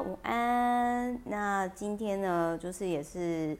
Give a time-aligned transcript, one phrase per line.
[0.00, 1.20] 午安。
[1.24, 3.56] 那今天呢，就是也是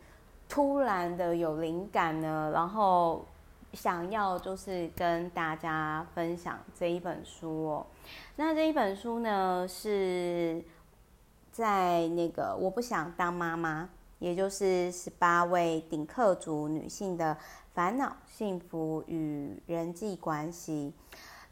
[0.49, 3.25] 突然的有灵感呢，然后
[3.73, 7.87] 想要就是跟大家分享这一本书哦。
[8.37, 10.63] 那这一本书呢，是
[11.51, 13.89] 在那个我不想当妈妈，
[14.19, 17.37] 也就是十八位顶客族女性的
[17.73, 20.93] 烦恼、幸福与人际关系。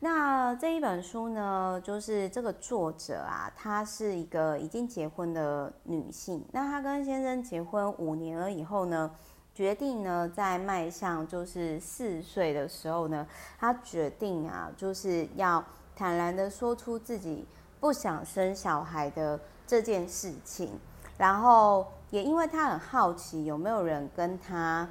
[0.05, 6.45] 那这一本书呢，就是这个作者啊，她是一个已经结婚的女性。
[6.51, 9.09] 那她跟先生结婚五年了以后呢，
[9.55, 13.25] 决定呢，在迈向就是四岁的时候呢，
[13.61, 17.47] 她决定啊，就是要坦然的说出自己
[17.79, 19.39] 不想生小孩的
[19.69, 20.81] 这件事情。
[21.17, 24.89] 然后也因为她很好奇，有没有人跟她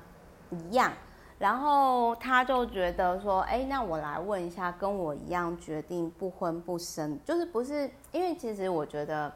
[0.51, 0.93] 一样。
[1.41, 7.89] 然后他就觉得说，哎，那我来问一下，跟我一样决定不婚不生，就是不是？
[8.11, 9.33] 因为其实我觉得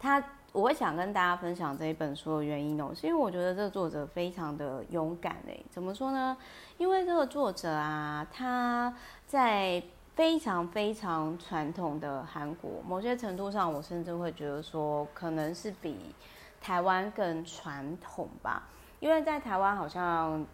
[0.00, 5.64] 他，我想跟大家分享这一本书的原因哦，是因为我觉得这个作者非常的勇敢诶。
[5.70, 6.36] 怎么说呢？
[6.76, 8.92] 因为这个作者啊，他
[9.28, 9.80] 在
[10.16, 16.12] 非常非常传统的韩国，某些程度上，我甚至会觉得说，可能是比
[16.60, 18.64] 台湾更传统吧。
[18.98, 20.44] 因为在台湾好像。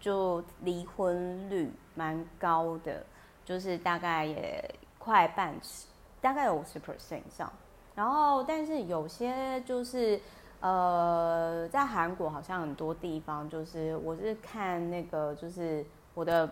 [0.00, 3.04] 就离婚率蛮高的，
[3.44, 5.54] 就是大概也快半，
[6.22, 7.52] 大概有五十 percent 以上。
[7.94, 10.18] 然后，但是有些就是
[10.60, 15.84] 呃，在韩国好像很多地方，就是我是看那个，就是
[16.14, 16.48] 我的，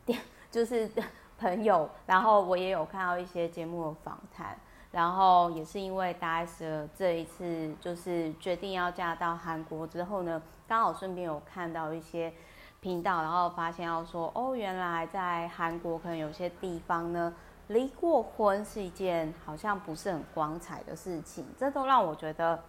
[0.50, 0.90] 就是
[1.38, 4.56] 朋友，然后我也有看到一些节目的访谈，
[4.90, 12.32] 然后也是因为大 S 这一次就是决定要嫁到韩国之后呢，刚好顺便有看到一些。
[12.80, 17.34] 频道，然后发现要说哦，原来在韩国可能有些地方呢，
[17.68, 22.62] 离过婚是一件好像不是很光彩的事情，这都让我觉得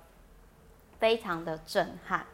[0.97, 2.25] 非常的震撼。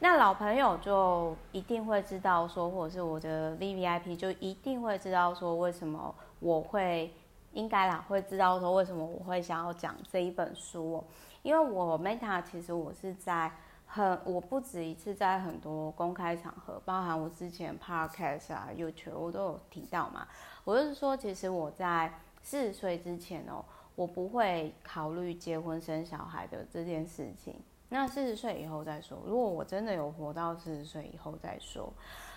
[0.00, 7.14] 那老朋友就一定会知道说，或者是我的 VVIP 就一定会知道说，为什么我会
[7.52, 11.04] 应该啦，会知道说为什么我会想要讲这一本书哦，
[11.42, 13.50] 因为我 Meta 其实我是在。
[13.92, 20.28] 很，我不止一次在很多公开场合，包含我之前 Podcast 啊、YouTube，我都有提到嘛。
[20.62, 23.64] 我就是说，其实我在四十岁之前哦，
[23.96, 27.56] 我不会考虑结婚生小孩的这件事情。
[27.88, 31.92] 那四十岁以后再说，如果我真的有活到四十岁以后再说。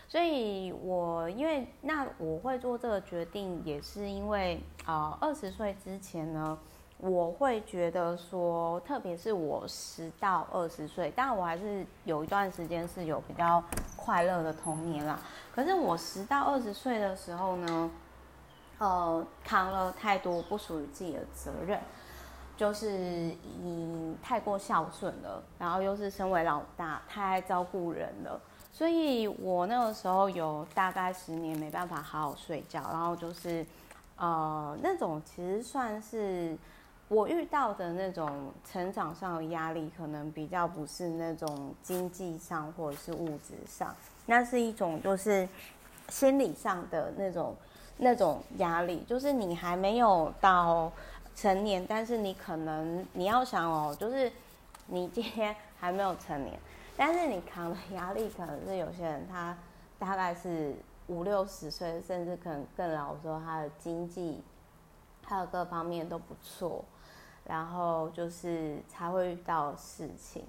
[0.08, 6.58] 所以我因为那我会做这个决定，也是因为啊，二十岁之前呢。
[6.98, 13.62] 我会觉得说，特别是我十到二十岁，但我还是有一段时间是有比较
[13.98, 15.20] 快乐的童年啦。
[15.54, 17.92] 可是我十到二十岁的时候呢，
[18.78, 21.78] 呃，扛了太多不属于自己的责任，
[22.56, 22.90] 就是
[23.62, 28.40] 你太过孝顺了，然后又是身为老大，太爱照顾人了，
[28.72, 33.66] 所以我那个时候有大概十年没办法好好睡觉，然后就是
[34.16, 36.58] 呃，那种其实算是。
[37.14, 45.48] 我遇到的那种成长上的压力，可能比较不是那种经济上或者是物质上，那是一种就是
[46.10, 47.56] 心理上的那种
[47.98, 50.92] 那种压力，就是你还没有到
[51.36, 54.32] 成年，但是你可能你要想哦，就是
[54.88, 56.60] 你今天还没有成年，
[56.98, 59.56] 但是你扛的压力可能是有些人他
[60.00, 60.76] 大概是
[61.06, 64.42] 五六十岁，甚至可能更老的时候，他的经济
[65.24, 66.84] 还有各方面都不错。
[67.46, 70.46] 然后就是才会遇到事情，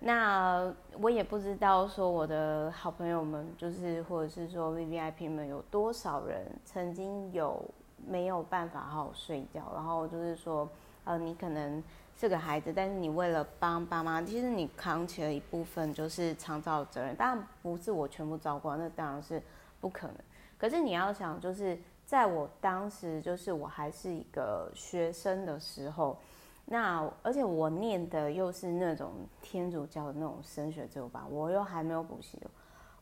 [0.00, 7.64] 那我也不知道说我的好朋友们，就是或者是说 VVIP 们有多少人曾经有
[8.06, 10.68] 没有办法好好睡觉，然后就是说，
[11.04, 11.82] 呃，你可能
[12.14, 19.42] 是个孩子，但是你为了帮爸妈，其实你扛起了一部分就是长照的责任，当然不是我全部照顾，那当然是
[19.80, 20.16] 不可能。
[20.58, 21.78] 可是你要想就是。
[22.08, 26.16] 在我当时，就是我还是一个学生的时候，
[26.64, 29.12] 那而且我念的又是那种
[29.42, 32.40] 天主教的那种升学之路吧，我又还没有补习。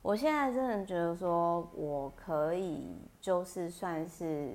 [0.02, 2.84] 我现在真的觉得说，我可以
[3.20, 4.50] 就是算是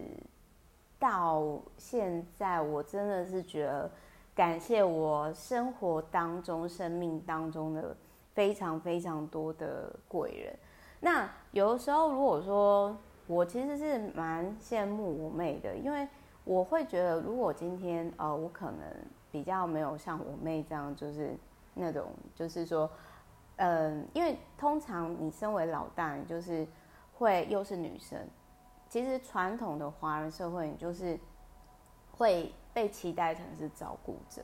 [0.99, 3.89] 到现在，我真的是觉得
[4.35, 7.95] 感谢我生活当中、生命当中的
[8.33, 10.53] 非常非常多的贵人。
[10.99, 12.93] 那有的时候，如果说。
[13.31, 16.05] 我其实是蛮羡慕我妹的，因为
[16.43, 18.83] 我会觉得，如果今天呃，我可能
[19.31, 21.33] 比较没有像我妹这样，就是
[21.73, 22.89] 那种，就是说，
[23.55, 26.67] 嗯、因为通常你身为老大，你就是
[27.13, 28.19] 会又是女生，
[28.89, 31.17] 其实传统的华人社会，你就是
[32.11, 34.41] 会被期待成是照顾者。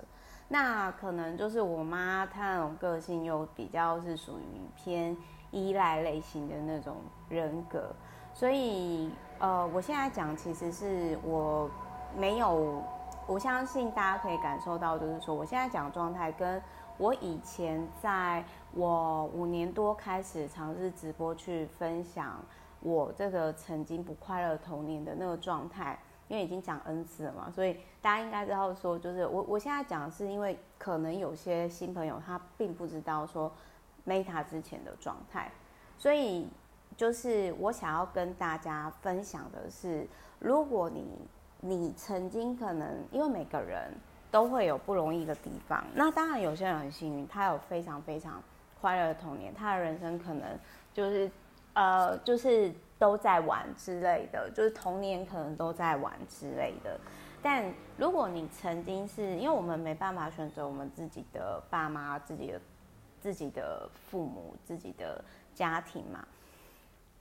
[0.48, 4.44] 那可能就是我妈她那种个性又比较是属于
[4.78, 5.18] 偏
[5.51, 6.95] 依赖类型的那种
[7.28, 7.94] 人格，
[8.38, 11.68] 所以呃，我现在讲其实是我
[12.16, 12.84] 没有，
[13.25, 16.62] 我相信大家可以感受到，就是说我现在讲状态跟
[17.00, 18.45] 我以前在
[18.75, 22.36] 我五年多开始尝试直播去分享
[22.81, 25.98] 我这个曾经不快乐童年的那个状态。
[26.28, 33.50] 因为已经讲 N 次了嘛，所以大家应该知道说，就是我我现在讲是因为可能有些新朋友他并不知道说
[34.06, 35.50] Meta 之前的状态，
[35.98, 36.45] 所以
[36.97, 40.05] 就是我想要跟大家分享的是，
[40.39, 41.05] 如果你
[41.61, 43.89] 你曾经可能因为每个人
[44.29, 48.44] 都会有不容易的地方，那当然有些人很幸运，他有非常非常
[48.81, 50.44] 快乐的童年，他的人生可能
[50.94, 51.31] 就是
[51.73, 52.73] 呃就是。
[52.99, 56.99] 都在玩之类的，就是童年可能都在玩之类的。
[57.44, 62.59] 但如果你曾经是因为我们没办法选择我们自己的爸妈、自己的
[63.21, 65.23] 自己的父母、自己的
[65.53, 66.27] 家庭嘛。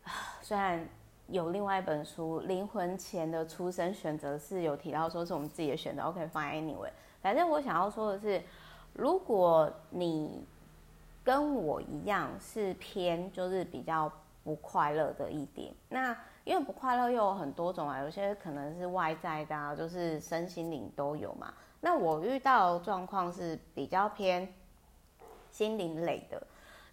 [0.41, 0.89] 虽然
[1.29, 6.03] 有另外一本书《灵魂前的出生选择》是有提到说是我们自己的选择。
[6.03, 8.43] OK，fine anyway，反正我想要说的是，
[8.93, 10.47] 如果你
[11.25, 14.11] 跟我一样是偏就是比较。
[14.47, 21.53] 不快乐的一点，那因为不快乐又有很多种啊，有些可能是外在的啊，就是身心灵都有嘛。
[21.81, 24.55] 那我遇到的状况是比较偏
[25.51, 26.41] 心灵类的，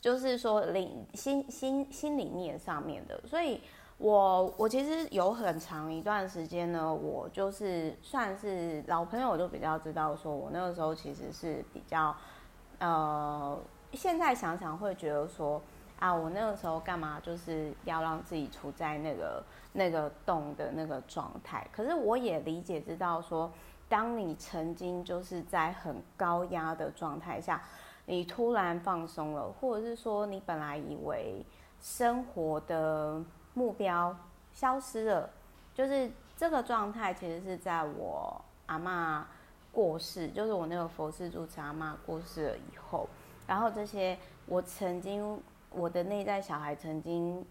[0.04, 3.18] 就是说灵心心心里面上面的。
[3.26, 3.62] 所以
[3.98, 12.14] 我我其实有很长一段时间呢，我就是算是老朋友，我就比较知道说，我那个时候其实是比较
[12.80, 13.58] 呃，
[13.94, 15.62] 现在想想会觉得说。
[16.00, 19.42] 啊，我那个时候干嘛就是要让自己处在那个
[19.72, 21.66] 那个洞的那个状态？
[21.72, 23.50] 可是我也理解知道说，
[23.88, 27.64] 当你曾经就是在很高压的状态下，
[28.06, 31.46] 你突然放松了，或者是说你本来以为
[31.80, 33.22] 生活的
[33.54, 34.16] 目标
[34.52, 35.30] 消失了，
[35.74, 39.24] 就是这个状态其实是在我阿嬷
[39.72, 43.08] 过世，就是我那个佛事主持阿嬷过世了以后，
[43.48, 45.42] 然后这些我曾经。
[45.76, 47.44] 我的内在小孩曾经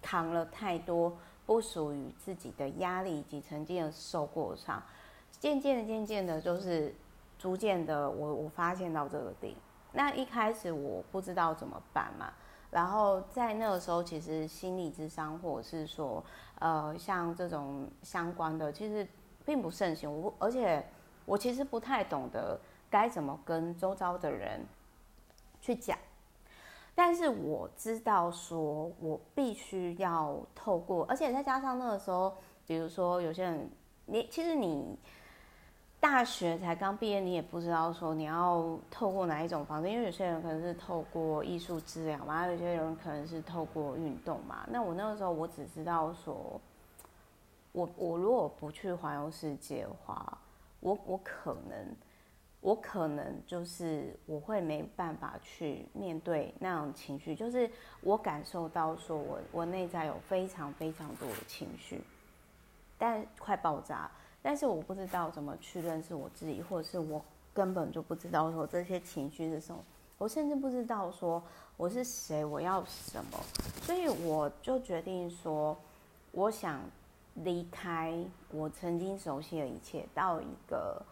[0.00, 1.14] 扛了太多
[1.44, 4.82] 不属于自己的压力，以及曾经的受过伤，
[5.30, 6.94] 渐渐的、渐渐的，就是
[7.38, 9.54] 逐渐的，我我发现到这个点。
[9.96, 12.30] 那一开始我不知道怎么办嘛，
[12.70, 16.22] 然后在那个时候，其实心理智商或者是说，
[16.58, 19.08] 呃，像这种相关的，其实
[19.46, 20.20] 并不盛行。
[20.22, 20.84] 我而且
[21.24, 22.60] 我其实不太懂得
[22.90, 24.66] 该怎么跟周遭的人
[25.62, 25.96] 去讲。
[26.94, 32.34] 但是我知道，说我必须要透过，而且再加上那个时候，
[32.66, 33.70] 比如说有些人，
[34.04, 34.98] 你其实你
[36.08, 44.64] 大学才刚毕业，你也不知道说你要透过哪一种方式，因为有些人可能是透过艺术治疗嘛，有些人可能是透过运动嘛。
[44.70, 46.60] 那我那个时候，我只知道说，
[47.72, 50.38] 我我如果不去环游世界的话，
[50.78, 51.96] 我我可能。
[52.60, 57.70] 我可能就是我会没办法去面对那种情绪，就是
[58.00, 62.00] 我感受到说我我内在有非常非常多的情绪，
[62.98, 64.10] 但快爆炸，
[64.46, 67.20] 但是我不知道怎么去认识我自己，或者是我
[67.52, 69.82] 根本就不知道说这些情绪是什么，
[70.18, 71.42] 我甚至不知道说
[71.76, 73.38] 我是谁，我要什么，
[73.82, 75.76] 所以我就决定说，
[76.30, 76.80] 我想
[77.34, 78.14] 离开
[78.52, 81.02] 我曾经熟悉的一切，到一个。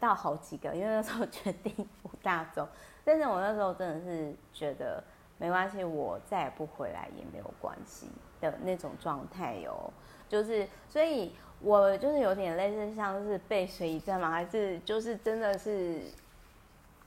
[0.00, 1.72] 到好几个，因为那时候决定
[2.02, 2.66] 不大走，
[3.04, 5.00] 但是我那时候真的是觉得
[5.38, 8.08] 没关系，我再也不回来也没有关系
[8.40, 9.92] 的那种状态哟。
[10.28, 11.32] 就是，所以
[11.64, 16.00] 我就是有点类似像是背水一战嘛，还是就是真的是，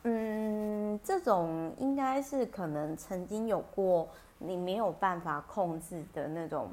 [0.04, 4.10] 嗯，这种应该是可能曾经有过
[4.40, 6.70] 你没有办法控制的那种，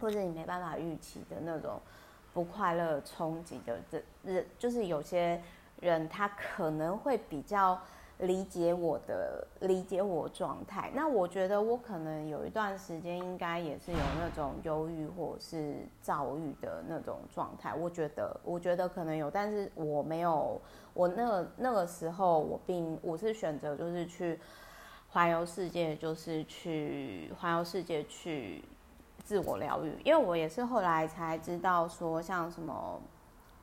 [0.00, 1.80] 或者你没办法预期的那种。
[2.32, 5.42] 不快乐冲击的这人，就是有些
[5.80, 7.76] 人他可能会比较
[8.20, 10.90] 理解我的理解我状态。
[10.94, 17.74] 那我觉得我可能有一段时间应该也是有那种忧郁或是躁郁的那种状态。
[17.74, 20.60] 我觉得，我觉得可能有，但是我没有。
[20.92, 24.38] 我那个那个时候我并我是选择就是去
[25.10, 28.64] 环游世界，就是去环游世界去。
[29.22, 33.00] 自我疗愈，因为我也是后来才知道说，像什么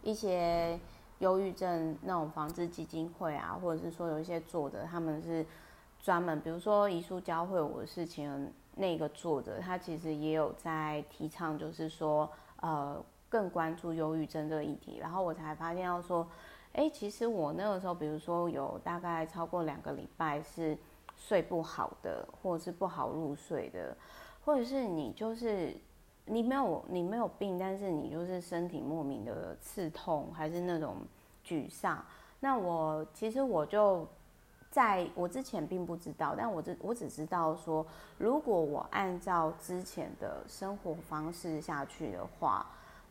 [0.01, 0.79] 一些
[1.19, 5.45] 忧郁症那种防治基金会啊，或者是说有一些作者，他们是
[5.99, 12.29] 专门，比如说遗书教会我的事情那个作者，他其实也有在提倡，就是说，
[12.61, 16.27] 呃，更关注忧郁症这个议题，然后我才发现到说，
[16.73, 20.77] 哎，其实我那个时候，比如说有大概超过两个礼拜是
[21.15, 23.97] 睡不好的，或者是不好入睡的，
[24.45, 25.75] 或者是你就是
[26.27, 30.97] 你没有你没有病，但是你就是身体莫名的刺痛，还是那种
[31.45, 32.05] 沮丧。
[32.39, 34.07] 那我其实我就
[34.69, 37.85] 在我之前并不知道，但我只我只知道说，
[38.17, 42.65] 如果我按照之前的生活方式下去的话。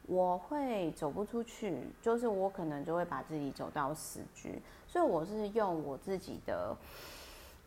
[0.09, 6.77] 我会走不出去，就是我可能就会把自己走到死局，所以我是用我自己的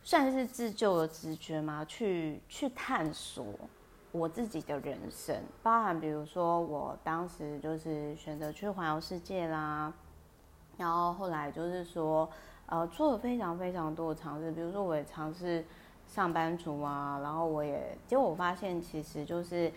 [0.04, 3.46] 算是自救的直觉嘛，去去探索
[4.12, 9.92] 我自己的人生，包含比如说我当时就是选择去环游世界啦，
[10.78, 12.30] 然后后来就是说
[12.66, 15.64] 呃做了非常非常多的尝试，比如说我也尝试
[16.08, 19.72] 上班族啊，然后我也结果我发现其实就是。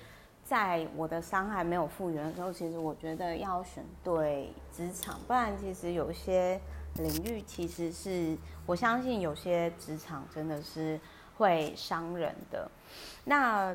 [0.44, 6.60] 在我的伤害没有复原的时候，其实我觉得要选对职场，不然其实有些
[6.96, 8.36] 领域其实是
[8.66, 10.98] 我相信有些职场真的是
[11.38, 12.68] 会伤人的。
[13.24, 13.74] 那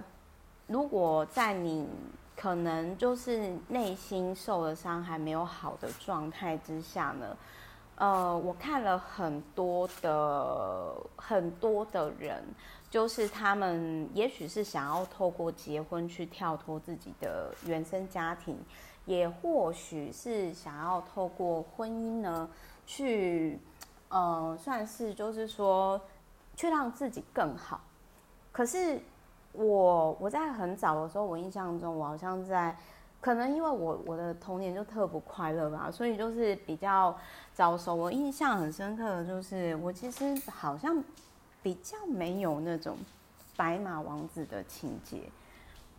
[0.67, 1.88] 如果在你
[2.36, 7.38] 可能就是内心受了伤还没有好的状态之下呢，
[7.95, 12.43] 呃，我看了很多的很多的人。
[12.89, 18.57] 就是他们也许是想要透过结婚去跳脱自己的原生家庭，
[19.05, 22.50] 也或许是想要透过婚姻呢，
[22.86, 23.59] 去，
[24.07, 26.00] 呃，算是就是说，
[26.55, 27.81] 去让自己更好。
[28.53, 29.01] 可是
[29.57, 32.75] 我我在很早的时候，我印象中我好像在，
[33.19, 37.17] 可能因为我我的童年就特不快乐吧，所以就是比较
[37.53, 37.93] 早熟。
[37.95, 41.03] 我印象很深刻的就是，我其实好像。
[41.63, 42.95] 比较没有那种
[43.57, 45.23] 白马王子的情节，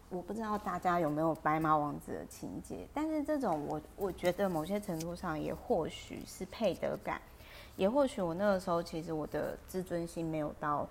[0.08, 7.20] 我不知道大家有没有白马王子的情节，但是这种我我觉得某些程度上也或许是配得感，
[7.76, 10.88] 也或许我那个时候其实我的自尊心没有到，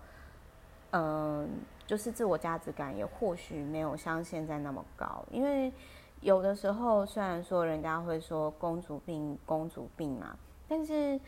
[0.92, 1.50] 嗯、
[1.88, 5.74] 就是自我价值感也或许没有像现在那么高，因为
[6.22, 11.20] 有的时候虽然说人家会说公主病公主病嘛，但是。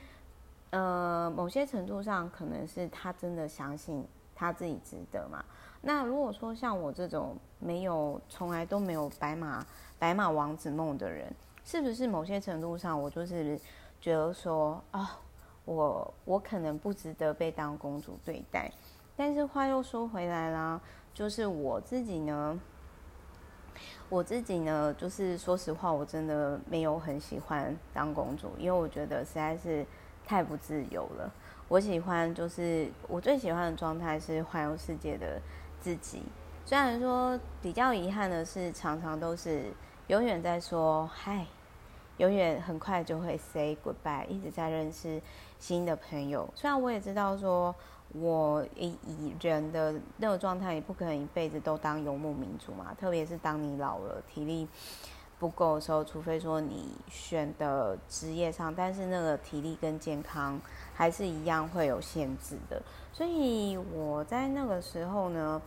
[0.72, 5.44] 呃，某些程度上可能是他真的相信他自己值得嘛。
[5.82, 9.66] 那如果说像我这种没有从来都没有白马
[9.98, 11.26] 白马王子梦的人，
[11.66, 13.60] 是不是某些程度上我就是
[14.00, 15.08] 觉得说啊、哦，
[15.66, 18.72] 我我可能不值得被当公主对待？
[19.20, 20.80] 但是话又说回来啦，
[21.14, 22.58] 就是我自己呢，
[24.08, 29.86] 我自己呢，就是说实话，我真的没有很喜欢当公主，因为我觉得实在是。
[30.26, 31.34] 太不自由了。
[31.68, 35.42] 我喜欢，就是我最喜欢的状态是环游世界的
[35.82, 36.22] 自己。
[36.66, 39.64] 虽然说比较遗憾的是，常常都是
[40.06, 41.48] 永远在说嗨，
[42.18, 45.20] 永远很快就会 say goodbye，一直在认识
[45.58, 46.48] 新的朋友。
[46.54, 47.74] 虽然我也知道说，
[48.14, 52.94] 我以以人的那个状态，你不可能一辈子都当游牧民族嘛。
[53.00, 54.68] 特别是当你老了，体力。
[55.40, 60.60] 不够的时候，除非说你选的职业上，但是那个体力跟健康
[60.94, 62.82] 还是一样会有限制的。
[63.14, 65.62] 所以我在那个时候呢，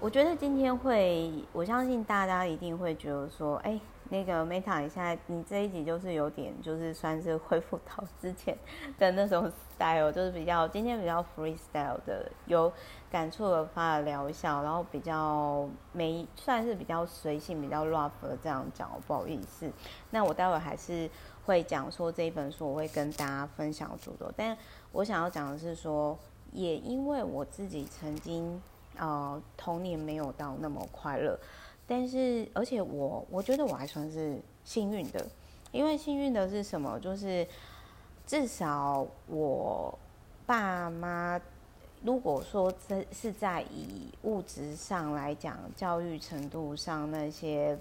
[0.00, 3.78] 我觉得今天会，我相信大家一定会觉得说，哎。
[4.08, 8.56] 那个 Meta，你现在你这一集就是有点，就是算是恢复到之前
[8.98, 12.72] 的那种 style，就是比较今天比较 freestyle 的，有
[13.10, 19.70] 感触的发了聊一下，然后比较没算是比较随性、比较 rough 的这样讲，不好意思。
[20.10, 21.10] 那我待会还是
[21.44, 24.56] 会讲说这一本书，我会跟大家分享主轴，但
[24.92, 26.16] 我想要讲的是说，
[26.52, 28.62] 也因为我自己曾经
[28.96, 31.38] 呃童年没有到那么快乐。
[31.86, 35.24] 但是，而且我我觉得我还算是幸运的，
[35.70, 36.98] 因为幸运的是什么？
[36.98, 37.46] 就是
[38.26, 39.96] 至少我
[40.44, 41.40] 爸妈，
[42.02, 47.78] 如果说这是在以物质上来讲，教育程度上那些，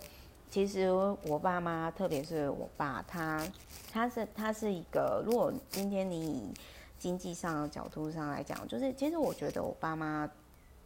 [0.52, 0.92] 其实
[1.24, 3.44] 我爸妈，特别是我爸，他
[3.92, 6.54] 他是他是一个，如果今天你以
[7.00, 10.30] 经济上的角度上来讲，就是其实我觉得我爸妈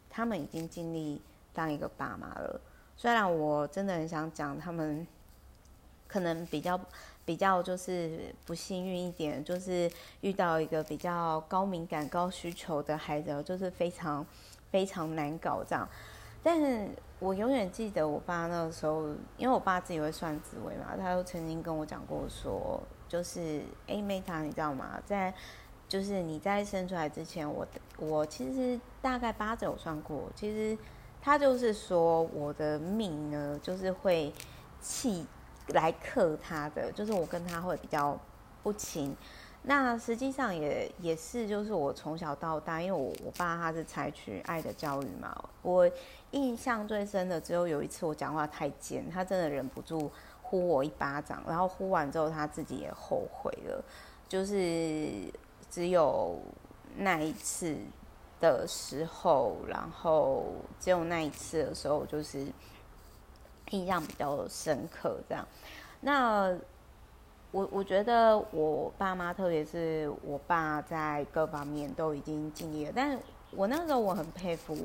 [0.08, 1.20] 他们已经尽力
[1.52, 2.58] 当一个爸妈了。
[3.00, 5.06] 虽然我真的很想讲，他们
[6.06, 6.78] 可能比较
[7.24, 9.90] 比较就是不幸运一点，就是
[10.20, 14.26] 遇到一个比较高敏感、高需求的孩子，就是非常
[14.70, 15.88] 非常难搞这样。
[16.42, 16.90] 但是
[17.20, 22.78] 我永远记得我爸那个时候，因为我爸自己会算紫微嘛，他都曾经跟我讲过说，
[23.08, 25.00] 就是哎，Meta，你知道吗？
[25.06, 25.32] 在
[25.88, 27.66] 就是你在生出来之前，我
[27.96, 30.76] 我其实大概八字有算过，其实。
[31.22, 34.32] 他就是说，我的命呢，就是会
[34.80, 35.26] 气
[35.68, 38.18] 来克他的，就是我跟他会比较
[38.62, 39.16] 不亲。
[39.62, 45.86] 那实际上也也是，就是我从小到大，因为我我爸他是采取爱的教育嘛，我
[46.30, 50.10] 印象最深的只有有一次我讲话太尖，他真的忍不住
[50.40, 53.84] 呼我一巴掌，然后呼完之后他自己也后悔了，
[54.26, 55.10] 就是
[55.70, 56.38] 只有
[56.96, 57.76] 那一次
[58.40, 60.46] 的时候，然后
[60.78, 62.46] 只有那一次的时候，就是
[63.70, 65.46] 印象比较深刻这样，
[66.00, 66.56] 那。
[67.52, 72.92] 我我觉得我爸妈，特别是我爸，在各方面都已经尽力了。
[72.94, 73.18] 但
[73.50, 74.78] 我那时候我很佩服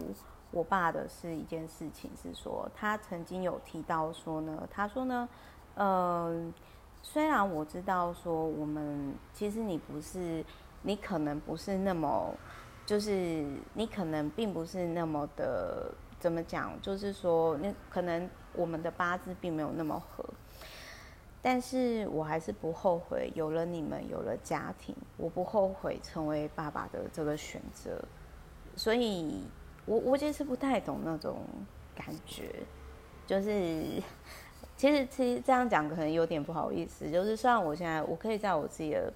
[0.50, 5.30] 我爸的是一件事情，是说他曾经有提到说呢，他说呢，
[5.76, 6.54] 嗯、呃，
[7.04, 10.44] 虽然我知道说我们其实你不是，
[10.82, 12.34] 你可能不是那么，
[12.86, 20.24] 就是你可能并不是那么的怎么讲，就是说那可能我们的八字并没有那么合。
[21.42, 28.04] 但是我还是不后悔有了你们，有了家庭，我不后悔成为爸爸的这个选择。
[28.76, 29.44] 所以
[29.86, 31.38] 我我其实不太懂那种
[31.94, 32.52] 感觉，
[33.28, 34.02] 就是
[34.76, 37.12] 其实其实这样讲可能有点不好意思。
[37.12, 39.14] 就是虽然我现在我可以在我自己的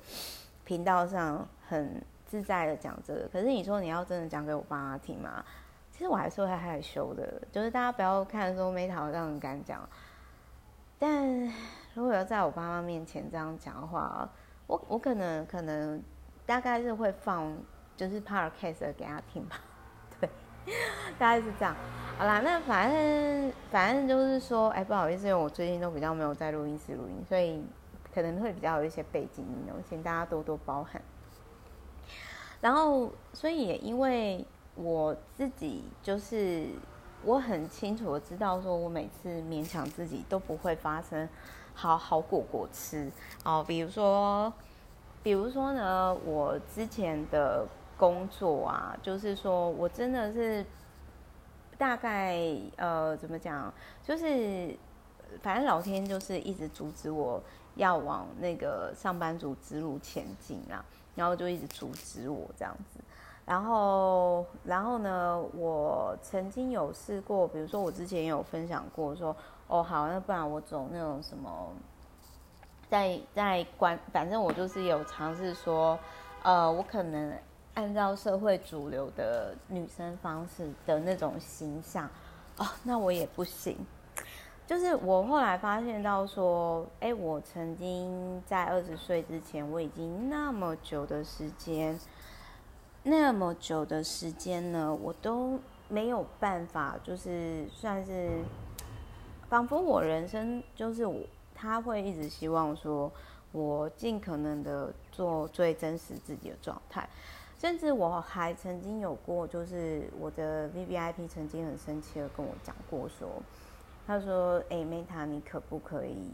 [0.64, 5.44] 频道上很自在的讲这个，可是你说你要真的讲给我爸妈听吗？
[5.92, 7.42] 其实我还是会害羞的。
[7.52, 9.90] 就是大家不要看说 Meta 这样敢讲，
[10.98, 11.52] 但。
[11.96, 14.30] 如果要在我爸妈面前这样讲的话，
[14.68, 16.02] 我我可能可能
[16.46, 17.52] 大概是会放
[17.98, 19.60] 就是 podcast 给他听吧，
[20.22, 20.30] 对，
[21.18, 21.76] 大概是这样。
[22.18, 27.66] 好啦，那反正反正就是说，哎，不好意思，因为我最近都比较没有在录音室录音，所以
[28.14, 31.02] 可能会比较有一些背景音，请大家多多包涵。
[32.62, 36.68] 然后，所以也因为我自己就是
[37.24, 41.28] 我很清楚的知道，说我每次勉强自己都不会发生。
[41.76, 43.10] 好好果果吃
[43.46, 44.52] 哦，比如说，
[45.24, 47.66] 比如说呢，我之前的
[47.98, 50.66] 工作啊，就是说我真的是
[51.78, 52.38] 大概
[52.76, 54.76] 呃，怎么讲，就是
[55.42, 57.42] 反正老天就是一直阻止我
[57.76, 60.84] 要往那个上班族之路前进啊，
[61.20, 63.00] 然后就一直阻止我这样子。
[63.46, 69.36] 然后，然后呢，我曾经有试过，比如说我之前有分享过说。
[69.72, 71.72] 哦，好，那不然我走那种什么，
[72.90, 76.00] 在在关，反正我就是有尝试说，
[76.42, 77.32] 呃，我可能
[77.76, 82.10] 按照社会主流的女生方式的那种形象，
[82.58, 83.78] 哦，那我也不行。
[84.70, 92.00] 就是我后来发现到说，哎，我曾经在二十岁之前，我已经那么久的时间，
[93.02, 98.44] 那么久的时间呢，我都没有办法，就是算是。
[99.50, 101.20] 仿佛我人生就是我，
[101.56, 103.12] 他会一直希望说，
[103.52, 107.10] 我尽可能的做最真实自己的状态，
[107.58, 113.28] 甚至我还曾经有过，就是我的 VVIP 曾经很生气的跟我讲过说，
[114.10, 116.32] 他说：“哎，Meta，你可不可以，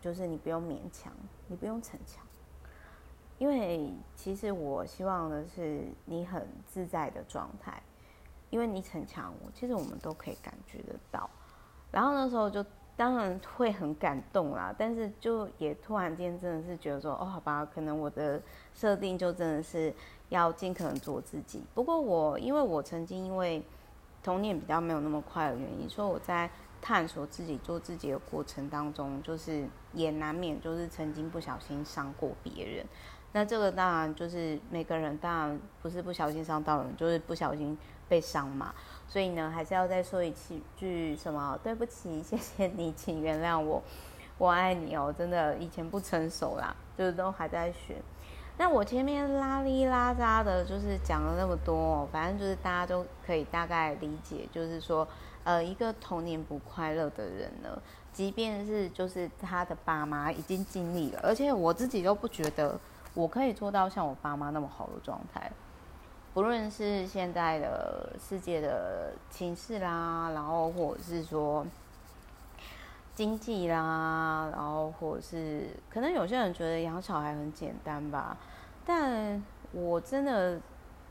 [0.00, 1.12] 就是你不用勉强，
[1.48, 2.24] 你不用逞强，
[3.36, 7.82] 因为其实我希望的是你很自在的状态，
[8.48, 11.28] 因为你逞强，我其实我们都可以感觉得到。”
[11.92, 12.64] 然后那时候就
[12.96, 18.40] 当然会很感动啦，但是就也突然间真的是觉得说，哦，好吧，可能我的
[18.72, 19.92] 设定就真的是
[20.30, 21.62] 要尽可能做自己。
[21.74, 23.62] 不过我因为我曾经因为
[24.22, 26.50] 童年比较没有那么快的原因，所以我在
[26.80, 32.86] 探索自己做自己的过程当中，就是也难免就是曾经不小心伤过别人。
[33.32, 38.74] 那这个当然就是每个人当然不是不小心伤到人，就是不小心被伤嘛。
[39.06, 40.34] 所以呢，还是要再说一
[40.76, 41.58] 句什么？
[41.62, 43.82] 对不起，谢谢你，请原谅我，
[44.36, 45.14] 我爱你哦。
[45.16, 48.02] 真的，以前不成熟啦，就是都还在学。
[48.56, 55.06] 那我前面拉哩拉杂的，就是讲了那么多，反正就是大家都可以大概理解，就是说，
[55.44, 57.80] 呃，一个童年不快乐的人呢，
[58.12, 62.78] 即便是就是他的爸妈已经尽力了，而且我自己都不觉得
[63.14, 65.50] 我可以做到像我爸妈那么好的状态。
[66.32, 71.66] 不论是现在的世界的情势啦，然后或者是说
[73.14, 78.36] 经济啦，然后或者是可能有些人觉得养小孩很简单吧，
[78.86, 80.60] 但我真的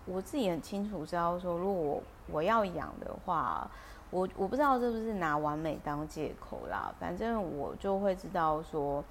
[0.05, 3.69] 我自己很清楚知道说，如果我我要养的话，
[4.11, 9.03] 我我不知道是不是拿完美当借口啦，反正我就会知道说，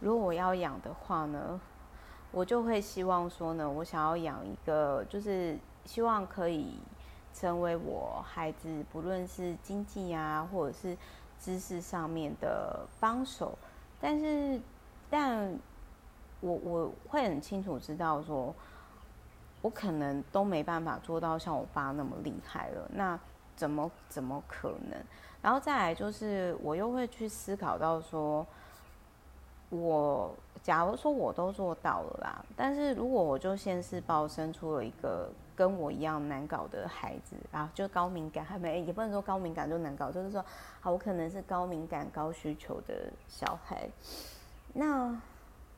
[0.00, 1.60] 如果我要养的话呢。
[2.32, 6.78] 我就会希望说呢，我想要养一个，就是希望可以
[7.34, 10.96] 成为我孩子，不论是经济啊，或者是
[11.40, 13.58] 知识上面的帮手，
[14.00, 14.60] 但是，
[15.10, 15.58] 但
[16.38, 18.54] 我我会很清楚知道说，
[19.62, 23.18] 我可能都没办法做到像我爸那么厉害了，那
[23.56, 24.98] 怎么怎么可能？
[25.42, 28.46] 然后再来就是，我又会去思考到说，
[29.70, 35.28] 我假如说我都做到了啦，但是如果我就现世报生出了一个。
[35.56, 40.42] 跟我一样难搞的孩子啊，就高敏感，还 没也不能说高敏感就难搞，就是说，
[40.80, 43.86] 好，我可能是高敏感、高需求的小孩。
[44.72, 45.14] 那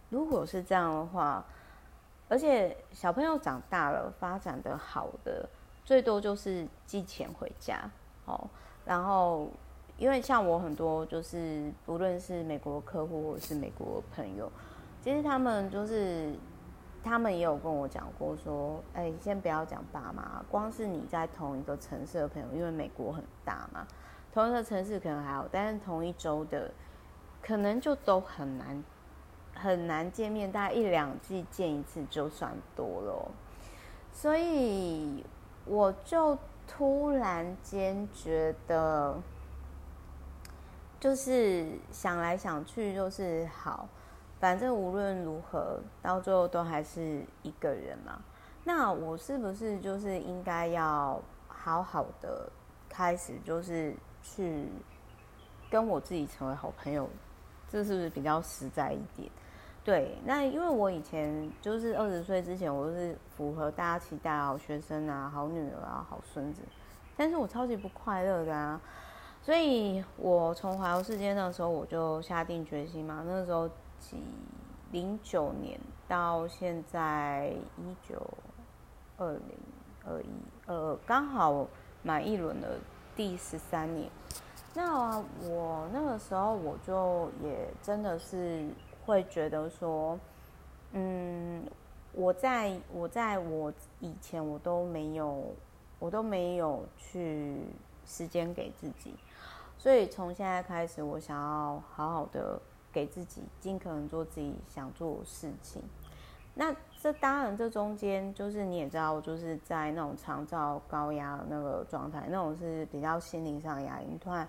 [0.09, 1.45] 如果是这样的话，
[2.33, 5.47] 而且小朋友长大了，发展的好的，
[5.85, 7.79] 最多就是寄钱回家，
[8.25, 8.49] 哦，
[8.87, 9.49] 然后
[9.99, 14.51] 因为像我很多就是不论是美国客户或者是美国朋友，
[15.03, 16.33] 其实他们就是。
[17.05, 23.85] 他们也有跟我讲过，说，哎、先不要讲爸妈，光是你在同一个城市的朋友，因为美国很大嘛，
[24.33, 26.71] 同一个城市可能还好，但是同一周的，
[27.43, 28.81] 可能就都很难
[29.63, 33.31] 很难见面，大概一两季见一次就算多了。
[34.13, 35.25] 所以
[35.65, 39.17] 我就突然间觉得，
[40.99, 43.89] 就是想来想去，就是好。
[44.41, 48.21] 反正无论如何，到最后都还是一个人嘛。
[48.65, 52.51] 那我是不是就是应该要好好的
[52.89, 54.67] 开始，就是去
[55.71, 57.09] 跟我自己成为好朋友？
[57.71, 59.31] 这是不是比较实在一点？
[59.85, 66.63] 对，那因为我以前就是二十岁之前，我都是符合大家期待，好学生啊，好女儿啊，好孙子。
[67.17, 68.81] 但是我超级不快乐的啊，
[69.43, 73.69] 所以我从环游世界那时候，我就下定决心嘛，那时候
[73.99, 74.23] 几。
[74.93, 78.23] 零九年到现在一九
[79.17, 79.59] 二零
[80.05, 80.27] 二一
[80.67, 81.67] 二二，刚好
[82.03, 82.77] 满一轮的
[83.17, 84.11] 第十三年。
[84.75, 85.19] 那
[85.49, 88.67] 我那个时候我就也真的是
[89.05, 90.19] 会觉得说，
[90.93, 91.65] 嗯，
[92.13, 95.55] 我在我在我以前我都没有
[95.99, 97.57] 我都没有去
[98.05, 99.15] 时间给自己，
[99.79, 102.61] 所以从现在开始，我想要好好的。
[102.95, 105.81] 给自己尽可能做自己想做的事情。
[106.53, 114.05] 那这当然，这中间就是你也知道，就是在那种长照高压的那个状态，那种是比较心灵上压力。
[114.11, 114.47] 你突然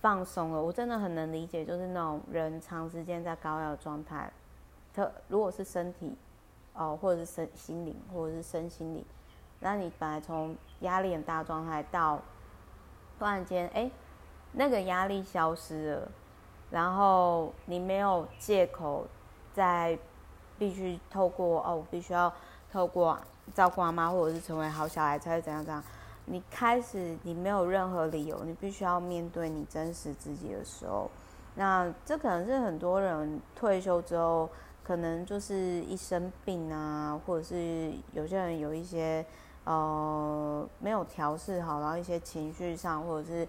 [0.00, 4.30] 放松了，我真的很能理解，就是那种人长时间在高压的状态，
[4.94, 6.16] 他如果是身体
[6.74, 9.04] 哦，或者是身心灵，或者是身心灵，
[9.60, 12.20] 那你本来从压力很大状态到
[13.18, 13.90] 突然间，哎，
[14.52, 16.08] 那个压力消失了。
[16.70, 19.06] 然后你没有借口，
[19.54, 19.98] 再
[20.58, 22.32] 必须透过哦，我必须要
[22.70, 23.16] 透过
[23.54, 25.82] 照顾妈妈，或者是成为好小孩才会怎样怎样。
[26.26, 31.10] 你开始你没有任何理由，你必须要面对你真实自己的时候，
[31.54, 34.48] 那这可能是很多人退休之后，
[34.84, 39.24] 可能就是一生病啊，或者是有些人有一些
[39.64, 43.48] 呃没有调试好，然后一些情绪上或者是。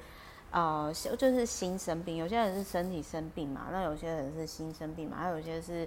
[0.49, 5.85] 呃，就是心生病，有些人是身体生病嘛，那有些人是心生病嘛，还有些是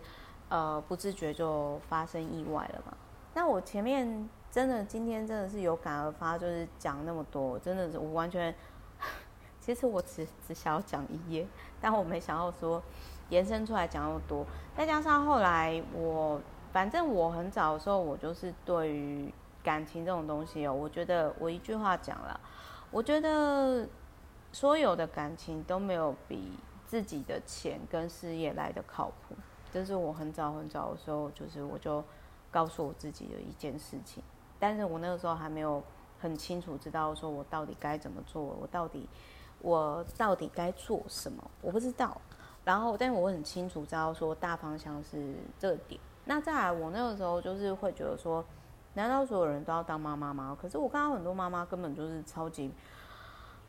[0.51, 2.95] 呃不自觉就发生意外了嘛。
[3.33, 8.55] 那我前面真的今天真的是有感而发，就是讲那么多，真的是我完全，
[9.61, 11.47] 其实我只只想要讲一页，
[11.81, 12.83] 但我没想到说
[13.29, 14.45] 延伸出来讲那么多，
[14.77, 16.41] 再加上后来我
[16.73, 19.33] 反正我很早的时候，我就是对于
[19.63, 22.41] 感情这种东西哦，我觉得我一句话讲了，
[22.91, 23.87] 我觉得。
[24.53, 26.51] 所有的感情都没有比
[26.85, 29.37] 自己的钱跟事业来的靠谱，
[29.73, 32.03] 这是我很早很早的时候，就是我就
[32.51, 34.21] 告诉我自己的一件事情。
[34.61, 35.83] 但是我那个时候还没有
[36.21, 39.09] 很清楚知道说我到底该怎么做，我到底
[39.61, 42.21] 我到底该做什么，我不知道。
[42.65, 46.01] 然后，但是我很清楚知道说大方向是这点。
[46.27, 48.45] 那再来，我那个时候就是会觉得说，
[48.95, 50.57] 难道所有人都要当妈妈吗？
[50.61, 52.71] 可是我看到很多妈妈根本就是超级。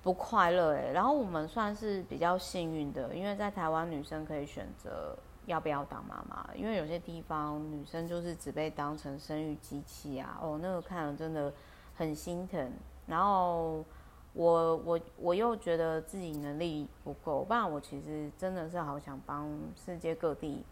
[0.04, 5.16] 不快乐哎，然后我们算是比较幸运的，因为在台湾女生可以选择
[5.52, 11.54] 要不要当妈妈，因为有些地方女生就是只被当成生育机器啊，哦，那个看了真的
[11.94, 12.72] 很心疼。
[13.06, 13.84] 然后
[14.34, 20.64] 我我我又觉得自己能力不够，不然我其实真的是好想帮世界各地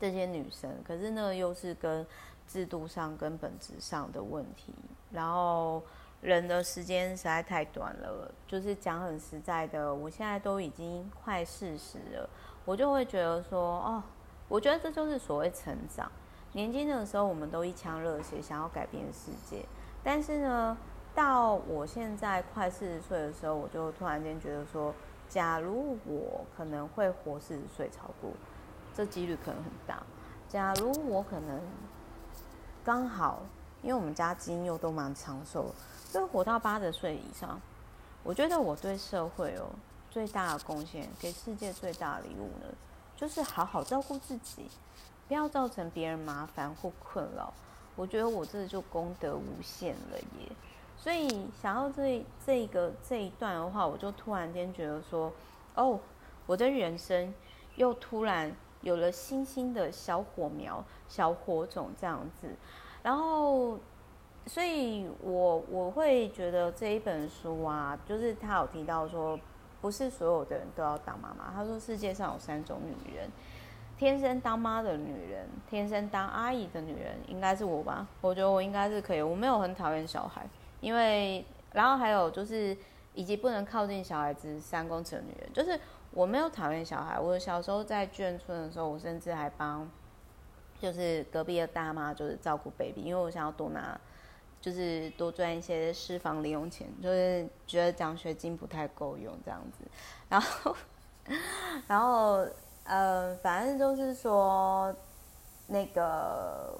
[0.00, 2.06] 这些女生，可是那个又是跟
[2.48, 4.74] 制度上跟本质上的问题，
[5.12, 5.82] 然后。
[6.22, 12.28] 人的时间实在太短了，就是讲很实在的，我现在都已经快四十了，
[12.64, 14.02] 我就会觉得说，哦，
[14.48, 16.10] 我觉得这就是所谓成长。
[16.52, 19.64] 年轻的时候，我们都一腔热血，想要改变世界，
[20.02, 20.76] 但是呢，
[21.14, 24.92] 到我现在快四十岁的时候，我就突然间觉得说，
[25.28, 28.30] 假如我可能会活四十岁超过，
[28.92, 30.02] 这几率可能很大。
[30.48, 31.60] 假如我可能
[32.82, 33.42] 刚好，
[33.82, 35.72] 因为我们家基因又都蛮长寿，
[36.10, 37.60] 就活到八十岁以上，
[38.24, 39.70] 我觉得我对社会哦
[40.10, 42.74] 最大的贡献，给世界最大的礼物呢，
[43.16, 44.66] 就是好好照顾自己，
[45.28, 47.52] 不要造成别人麻烦或困扰。
[47.96, 50.50] 我觉得我这就功德无限了耶。
[50.96, 55.32] 所以想到这这个这一段的话，我就突然间觉得说，
[55.74, 55.98] 哦，
[56.46, 57.32] 我的人生
[57.76, 62.48] 又突然有了新兴的小火苗、小火种这样子。
[63.02, 63.78] 然后，
[64.46, 69.38] 所以我我会觉得这一本书啊，就是他有提到说，
[69.80, 71.52] 不是所有的人都要当妈妈。
[71.54, 73.30] 他说世界上有三种女人：
[73.96, 78.06] 天生当妈的女人，天生当阿姨的女人，应该是我吧？
[78.20, 80.46] 我觉得我应该是可以，我没有很讨厌小孩。
[80.80, 82.76] 因为，然后还有就是，
[83.14, 85.78] 以及不能靠近小孩子三公尺的女人，就是
[86.10, 87.20] 我没有讨厌小孩。
[87.20, 89.86] 我小时候在眷村的时候，我甚至还帮，
[90.80, 94.00] 就是隔壁的大妈就是照顾 baby，因为我想要多拿，
[94.60, 99.84] 就是多赚一些私房零用钱，就是觉得奖学金不太够用这样子。
[100.28, 100.76] 然后，
[101.88, 102.46] 然后，
[102.84, 104.94] 呃，反正就是说，
[105.66, 106.78] 那个。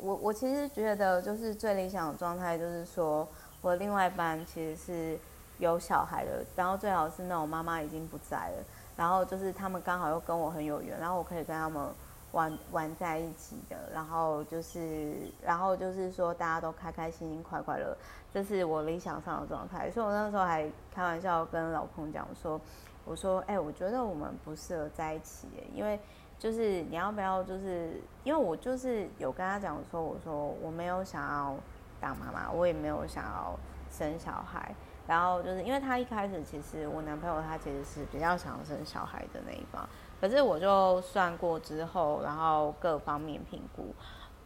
[0.00, 3.26] 我我其实觉得，就是最理想的状态，就是说
[3.60, 5.18] 我另外一半其实是
[5.58, 8.64] 有小孩的，然后最好是那种妈妈已经不在了，
[8.96, 11.84] 然后就是他们刚好又跟我很有缘，然后我可以跟他们
[12.32, 17.96] 玩玩在一起的，然后就是然后就是说大家都开开心心、快快乐，
[18.32, 19.90] 这是我理想上的状态。
[19.90, 22.60] 所以我那时候还开玩笑跟老公讲说，
[23.04, 25.98] 我说，哎、我觉得我们不适合在一起，因为。
[26.40, 27.42] 就是你要不要？
[27.42, 31.56] 就是因为我就是有跟他讲说，我说我没有想要
[32.00, 33.58] 当妈妈，我也没有想要
[33.90, 34.72] 生小孩。
[35.04, 39.84] 然后就是因为他一开始其实我男朋友他其实是比较想要生小孩的那一方，
[40.20, 43.94] 可是我就算过之后，然后各方面评估，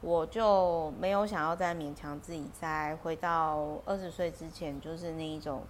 [0.00, 5.62] 我就没有想要再勉强自己再回到二十岁之前，就是那一种。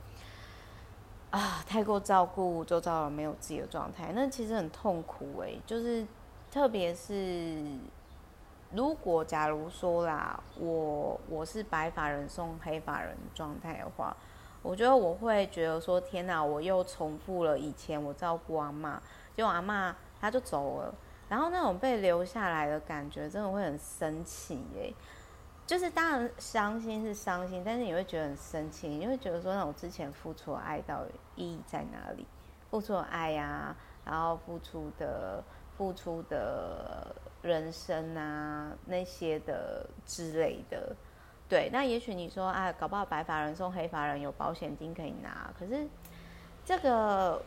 [1.31, 5.55] 啊，太过照顾周遭人，没有自己的状态，那其实很痛苦哎。
[5.65, 6.07] 就是，
[6.51, 7.65] 特别是
[8.71, 14.15] 如果假如说啦，我我是白发人送黑发人状态的话，
[14.61, 19.01] 我觉得我会觉得说，天哪，我又重复了以前我照顾阿妈，
[19.37, 20.95] 结果阿嬷她就走了，
[21.29, 24.93] 然后那种被留下来的感觉，真的会很生气耶。
[25.65, 32.27] 就是当然伤心是伤心，但是你会觉得很生气，你会觉得说，那我之前付出爱到底意义在哪里？
[32.69, 35.43] 付出爱呀、然后付出的
[35.77, 40.95] 付出的人生啊，那些的之类的，
[41.49, 41.71] 对。
[41.73, 45.87] 那也许你说，啊，搞不好白发人送黑发人有保险金可以拿，可是
[46.65, 47.43] 这个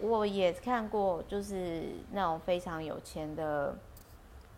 [0.00, 3.76] 我也看过，就是那种非常有钱的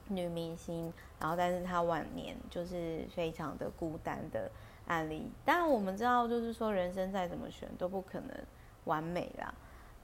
[0.08, 0.92] 女明星。
[1.20, 4.50] 然后，但是她晚年就是非常的孤单的
[4.86, 5.30] 案例。
[5.44, 8.30] 当然，我们知道，就是说人生再怎么选都不可能
[8.84, 9.54] 完美啦。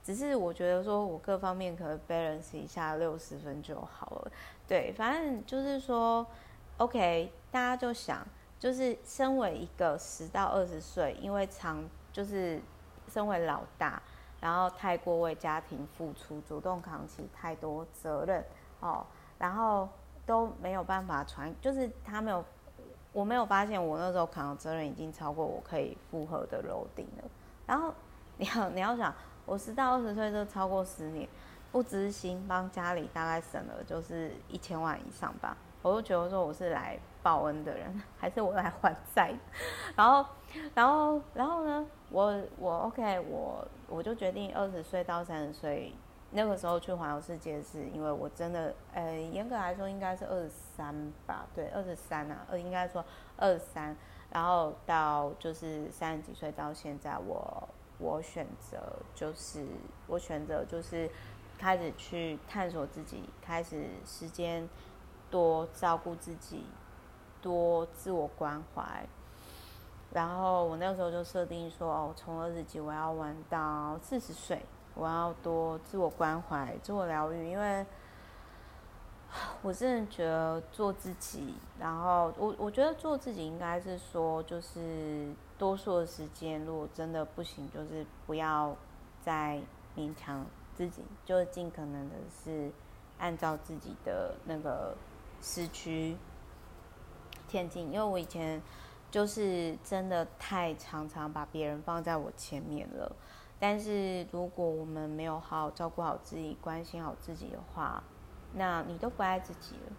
[0.03, 4.31] 只是我觉得说，我各方面可能 balance 一下六十分就好了。
[4.67, 6.25] 对，反正就是说
[6.77, 8.25] ，OK，大家就想，
[8.57, 12.59] 就是身为一个十到二十岁，因为长就是
[13.07, 14.01] 身为老大，
[14.41, 18.43] 然后太过为家庭付出，主动扛起太多责任
[18.81, 19.05] 哦，
[19.39, 19.87] 然后。
[20.23, 22.45] 都没有办法传，就是他没有，
[23.11, 27.23] 我没有发现我那时候扛的责任已经超过我可以负荷的楼顶了。
[27.65, 27.91] 然后
[28.37, 29.13] 你要你要想，
[29.45, 31.27] 我十到二十岁就超过十年，
[31.71, 35.57] 不知心帮家里大概省了就是一千万以上吧。
[35.81, 39.33] 我就觉得说我是来报恩的人，还是我来还债？
[39.95, 40.23] 然后
[40.75, 45.93] 然后然后呢，我我 OK，我我就决定二十岁到三十岁。
[46.33, 53.03] 那个时候去环游世界，是因为我真的，呃，严格来说应该是二十三吧，对，二十三啊，呃，应该说
[53.35, 53.93] 二十三，
[54.31, 58.77] 然后到就是三十几岁到现在，我我选择
[59.13, 59.67] 就是
[60.07, 61.11] 我选择就是
[61.59, 64.69] 开始去探索自己，开始时间
[65.29, 66.63] 多照顾自己，
[67.41, 69.05] 多自我关怀，
[70.13, 74.61] 然后我那时候就设定说，哦，从二十几我要玩到四十岁。
[74.93, 77.85] 我要多自我关怀、自我疗愈，因为
[79.61, 81.53] 我真的觉得做自己。
[81.79, 88.75] 然后我我觉得做自己应该是说，就是多数的时间，如果真的不行，就是不要
[89.21, 89.61] 再
[89.95, 90.45] 勉强
[90.75, 92.69] 自己，就尽可能的是
[93.17, 94.93] 按照自己的那个
[95.41, 96.17] 时区
[97.47, 97.89] 前进。
[97.93, 98.61] 因为我以前
[99.11, 103.15] 就是真的太常常把别人放在我前面了。
[103.59, 108.01] 但是如果我们没有好好照顾好自己，关心好自己的话，
[108.53, 109.91] 那你都不爱自己了，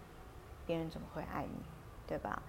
[0.65, 1.61] 别人怎么会爱你？
[2.05, 2.41] 对吧？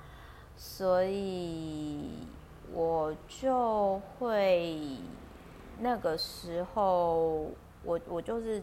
[0.57, 2.27] 所以
[2.73, 4.99] 我就会
[5.79, 7.51] 那个时候，
[7.85, 8.63] 我我就是，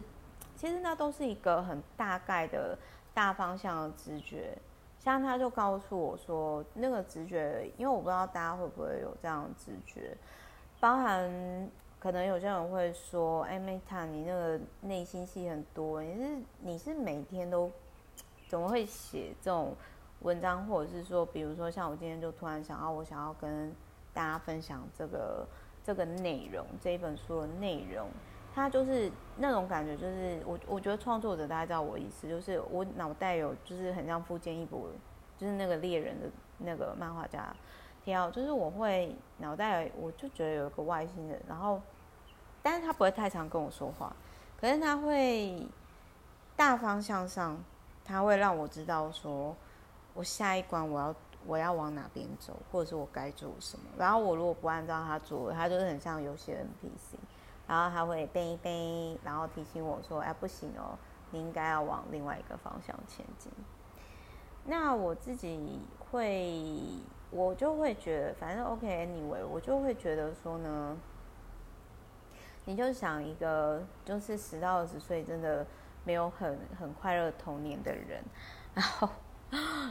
[0.56, 2.78] 其实那都是一个很大概的
[3.14, 4.58] 大方向的直觉。
[5.02, 10.16] 像他就告诉我说，那个直觉，因为我不知道大家会不会有这样的直觉，
[10.78, 17.68] 包含可能有些人会说，哎，Meta，你那个内心戏很多，你是你是每天都
[18.46, 19.74] 怎么会写这种
[20.20, 23.74] 文章，或者是说，比如说像我今天就突然想到，我想要跟
[24.14, 25.44] 大家分享这个
[25.82, 28.06] 这个内容，这一本书的内容。
[28.54, 34.88] 他就是那种感觉，就是我我觉得创作者大家知道我意思，就是我脑袋有就是很像富坚义博，
[35.38, 36.26] 就是那个猎人的
[36.58, 37.54] 那个漫画家，
[38.04, 41.80] 提到就是我会脑袋我就觉得有一个外星人，然后
[42.62, 44.14] 但是他不会太常跟我说话，
[44.60, 45.66] 可是他会
[46.54, 47.58] 大方向上，
[48.04, 49.56] 他会让我知道说
[50.12, 51.14] 我下一关我要
[51.46, 57.16] 我要往哪边走，或者是我该做什么，然后我如果不按照他做，他就是很像游戏 NPC。
[57.66, 60.98] 然后他会背一背，然后提醒我说：“哎，不行哦，
[61.30, 63.50] 你应该要往另外一个方向前进。”
[64.66, 66.74] 那我自己会，
[67.30, 70.96] 我就会觉得，反正 OK，Anyway，我就会觉得说呢，
[72.64, 75.66] 你就想一个，就是十到二十岁真的
[76.04, 78.22] 没有很很快乐童年的人，
[78.74, 79.08] 然后，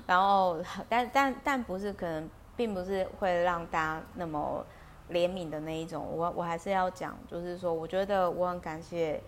[0.06, 4.66] 然后，但但但不是，可能并不是会让大家那么。
[5.12, 9.22] 怜悯的那一种，我我还是要讲，就是说，我觉得我很感谢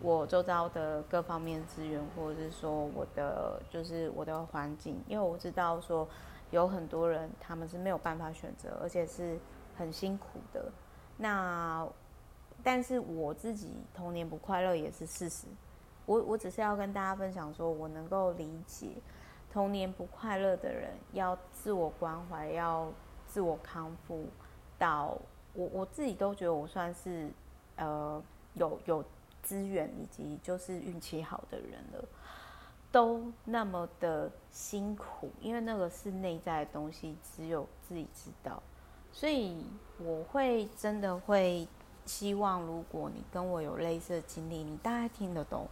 [0.00, 6.06] 我周遭的各方面资源，或者是说我的就是我的环境，因为我知道说
[6.50, 9.38] 有很多人他们是没有办法选择，而且是
[9.76, 10.70] 很辛苦的。
[11.16, 11.86] 那
[12.62, 15.46] 但是我自己童年不快乐也是事实。
[16.06, 18.88] 我我只是要跟大家分享说，我能够理解
[19.52, 22.88] 童年不快乐的人要自我关怀，要
[23.26, 24.24] 自我康复。
[24.78, 25.16] 到
[25.54, 27.28] 我我自己都觉得我算是
[27.76, 28.22] 呃
[28.54, 29.04] 有有
[29.42, 32.04] 资源以及就是运气好的人了，
[32.92, 38.62] 都那么的辛苦，因为那个是内在的东西，只有自己知道，
[39.12, 39.64] 所以
[39.98, 41.66] 我会真的会
[42.04, 45.66] 希望，如果你跟我有类似的经历，你大概听得懂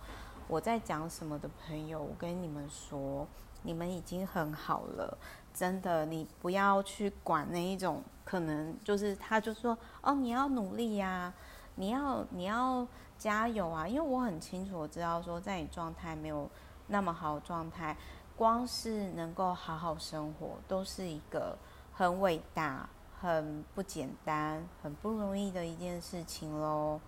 [0.48, 3.26] 我在讲什么的朋友，我跟你们说，
[3.62, 5.18] 你们已经很好了，
[5.56, 8.02] 真的，你不要去管那一种。
[8.26, 11.32] 可能就是他就说哦，你要努力呀、
[11.76, 12.84] 你要你要
[13.16, 13.86] 加油啊！
[13.86, 16.50] 因为我很清楚我知道说，在你状态没有
[16.88, 17.96] 那么好状态，
[18.36, 21.56] 光是能够好好生活，都是一个
[21.92, 22.88] 很伟大、
[23.20, 27.00] 很不简单、很不容易的一件事情喽。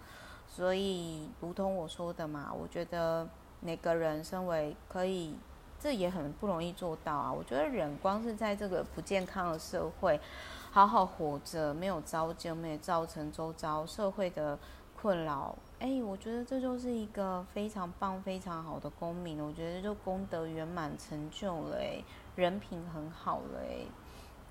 [0.47, 5.37] 所以，如同我说的嘛，我觉得每个人身为可以，
[5.79, 7.33] 这也很不容易做到啊。
[7.33, 10.21] 我觉得人光是在这个不健康的社会。
[10.71, 14.57] 好好活着，没有造就，没有造成周遭社会的
[14.95, 15.57] 困扰。
[15.81, 19.43] 哎，我觉得这就是一个非常棒、非常好的公民。
[19.43, 22.05] 我觉得就功德圆满成就了，哎，
[22.37, 23.87] 人品很好了，哎，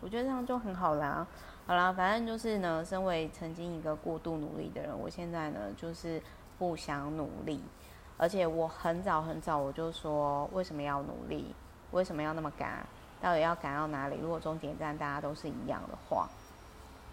[0.02, 1.26] 我觉得这样就很好啦。
[1.68, 6.22] 好啦，反正就是呢，身为曾经一个过度努力的人，我现在呢就是
[6.58, 7.62] 不想努力，
[8.18, 11.54] 而且我很早很早我就说，为什么要努力？
[11.92, 12.86] 为什么要那么赶？
[13.22, 14.18] 到底要赶到哪里？
[14.22, 16.28] 如果终点站大家都是一样的话，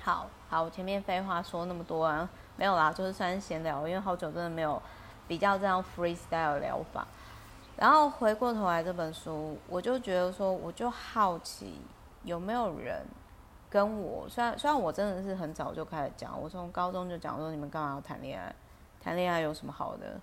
[0.03, 4.81] 好好，我前面废话说那么多啊，没有啦，就是算闲聊，因为好久真的没有
[5.29, 7.07] 比较这样 freestyle 疗法。
[7.77, 11.81] 然后回过头来这本书，我就觉得说，我就好奇
[12.23, 13.05] 有没有人
[13.71, 18.55] 跟我，虽然虽然我真的是很早就开始讲，我从高中就讲说，你们干嘛要谈恋爱？
[19.01, 20.21] 谈恋爱有什么好的？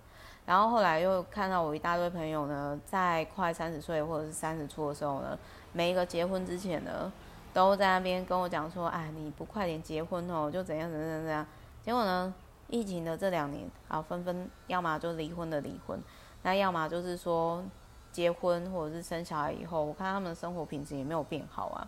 [0.51, 5.39] 然后后来又看到我一大堆朋友呢，在快三十岁或者是三十出的时候呢。
[5.71, 7.09] 每一个结婚之前呢，
[7.53, 11.47] 都在那边跟我讲说：“哎，你不快点结婚哦，就怎样怎样怎样。”
[11.81, 12.33] 结果呢，
[12.67, 15.97] 疫情的这两年，啊，纷纷要么就离婚的离婚，
[16.43, 17.63] 那要么就是说
[18.11, 21.87] 结婚或者是生小孩以后，我看他们的生活品质也没有变好啊。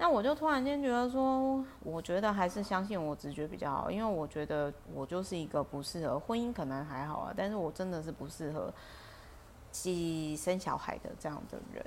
[0.00, 8.72] 那我就突然间觉得说，我觉得还是相信我直觉比较好，因为我觉得我就是一个不适合婚姻，可能还好啊，但是我真的是不适合
[9.70, 11.84] 去生小孩的这样的人。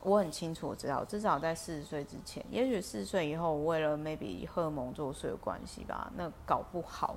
[0.00, 7.14] 我很清楚，我知道，至少在四十岁之前，也许四十岁以后，为了 maybe 荷尔蒙作祟的关系吧，那搞不好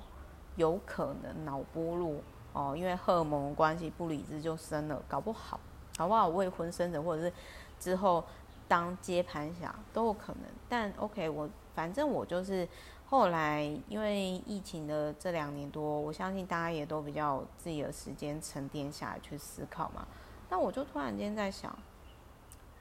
[0.58, 2.22] 有可能脑波路
[2.52, 5.58] 哦，因为荷尔蒙关系不理智就生了，搞不好，
[5.98, 6.28] 好不好？
[6.28, 7.32] 未婚生子，或者是
[7.80, 8.22] 之后
[8.68, 10.44] 当接盘侠都有可能。
[10.68, 12.68] 但 OK，我反正我就是
[13.06, 20.08] 后来因为疫情的这两年多，我相信大家也都比较有自己的时间沉淀下来去思考嘛。
[20.50, 21.78] 那我就突然间在想，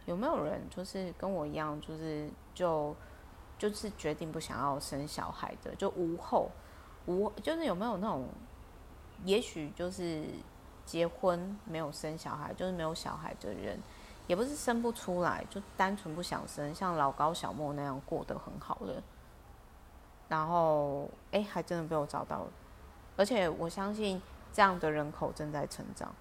[0.06, 2.94] 有没有人就是跟我一样，就是就
[3.58, 6.50] 就是决定不想要生小孩的，就无后
[7.06, 8.26] 无，就是有没有那种，
[9.24, 10.24] 也许就是
[10.84, 13.78] 结婚没有生小孩，就是没有小孩的人，
[14.26, 19.02] 也不是生不出来，就单纯不想生，像老高、小莫那样过得很好的，
[20.28, 22.50] 然后哎，还真的被我找到了，
[23.16, 24.20] 而且我相信
[24.52, 26.14] 这样的人口正在成长。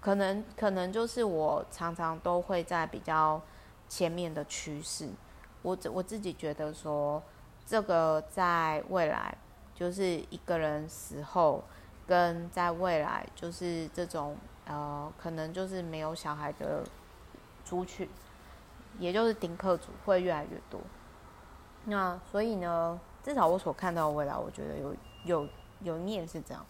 [0.00, 3.40] 可能可能就是我常常都会在比较
[3.88, 5.08] 前面的趋势，
[5.62, 7.20] 我我自己觉得说，
[7.64, 9.36] 这个在未来
[9.74, 11.64] 就是一个人死后，
[12.06, 14.36] 跟在未来就是这种
[14.66, 16.84] 呃，可能就是没有小孩的
[17.66, 18.08] 族群，
[18.98, 20.80] 也就是丁克族会越来越多。
[21.84, 24.94] 那所以呢，至少我所看到未来，我觉得有
[25.24, 25.48] 有
[25.82, 26.64] 有念是这样。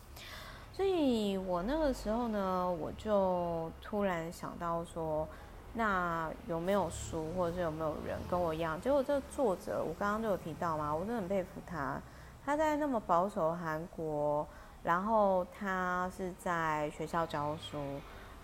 [0.73, 5.27] 所以我那个时候呢，我就突然想到说，
[5.75, 8.81] 那有没有书，或者是有没有人跟我一样？
[8.81, 12.01] 结果这个作者，我刚刚就有提到嘛，我真的很佩服他。
[12.45, 14.47] 他在那么保守韩国，
[14.83, 17.79] 然后他是在学校教书，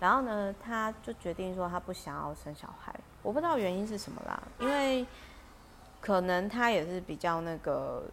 [0.03, 2.93] 然后呢，他就决定说他不想要生小孩。
[3.21, 5.07] 我不知道原因是什么啦，因为
[6.01, 8.03] 可能他也是比较那个，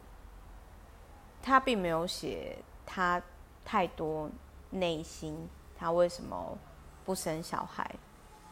[1.43, 3.21] 他并没有写他。
[3.63, 4.29] 太多
[4.71, 6.59] 内心，他为什么
[7.05, 7.89] 不生小孩？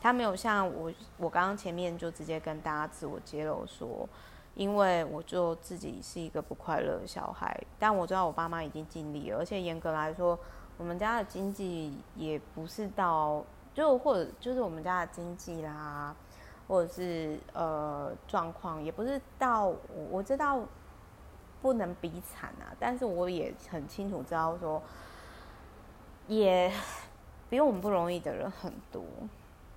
[0.01, 4.09] 他没有像我，我刚刚前面就直接跟大家自我揭露说，
[4.55, 10.39] 因为我就自己是一个不快乐的小孩，但我知道我爸妈已经尽力了，而且严格来说，
[10.79, 16.17] 我们家的经济也不是到，就或者就是我们家的经济啦，
[16.67, 19.79] 或者是呃状况也不是到，我
[20.11, 20.61] 我知道
[21.61, 24.83] 不能比惨啊，但是我也很清楚知道说。
[26.29, 26.71] 也
[27.49, 29.03] 比我们不容易的人很多，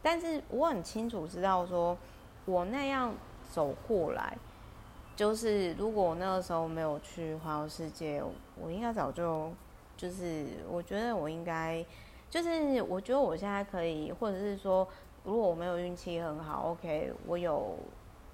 [0.02, 1.97] 但是我很清楚知道说，
[2.43, 3.14] 我那样
[3.49, 4.38] 走过来，
[5.16, 8.22] 就是如果我那个时候没有去环游世界，
[8.62, 9.49] 我应该早就
[10.02, 11.86] 就是我觉得我应该
[12.30, 14.88] 就是我觉得我现在可以，或者是说，
[15.24, 17.78] 如果我没有运气很好，OK，我有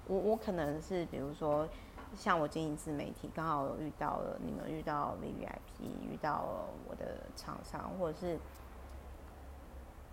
[0.06, 1.68] 我我可能是比如说。
[2.16, 8.38] 像我经营自媒体，刚好遇到了你们，遇到 VVIP，遇到了我的厂商，或者是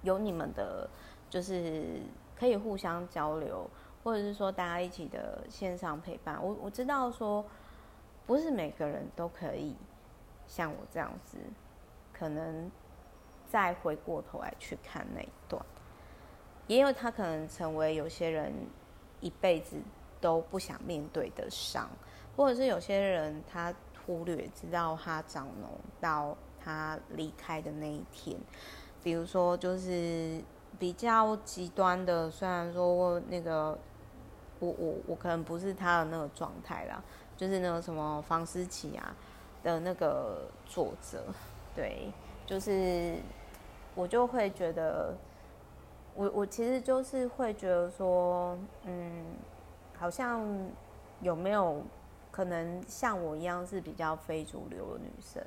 [0.01, 0.89] 有你们的，
[1.29, 2.01] 就是
[2.37, 3.65] 可以互相交流，
[4.03, 6.37] 或者是说大家一起的线上陪伴。
[6.43, 7.45] 我我知道说，
[8.25, 9.73] 不是每个人都可以
[10.47, 11.37] 像我这样子，
[12.13, 12.71] 可能
[13.47, 15.63] 再回过头来去看那一段，
[16.67, 18.53] 也有他可能成为有些人
[19.21, 19.77] 一辈子。
[20.21, 21.87] 都不想面对的伤，
[22.35, 23.71] 或者是有些人他
[24.03, 25.67] 忽略，直到他长脓
[26.01, 28.35] 到他离开的那一天。
[29.03, 30.41] 比如说，就是
[30.79, 33.77] 比较极端的，虽然说那个
[34.59, 37.03] 我我我可能不是他的那个状态啦，
[37.37, 39.15] 就是那个什么房思琪啊
[39.65, 41.25] 的那个作者，
[41.75, 42.13] 对，
[42.45, 43.17] 就是
[43.95, 45.13] 我就会觉得，
[46.13, 49.25] 我我其实就是会觉得说，嗯。
[49.97, 50.45] 好像
[51.21, 51.81] 有没有
[52.29, 55.41] 可能像我一样是比较非主流的女生，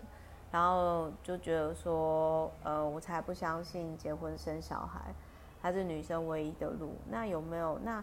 [0.51, 5.13] 然后就觉得说，呃，我才不相信结婚生小孩
[5.61, 6.95] 还是女生唯一的路。
[7.11, 8.03] 那有没有那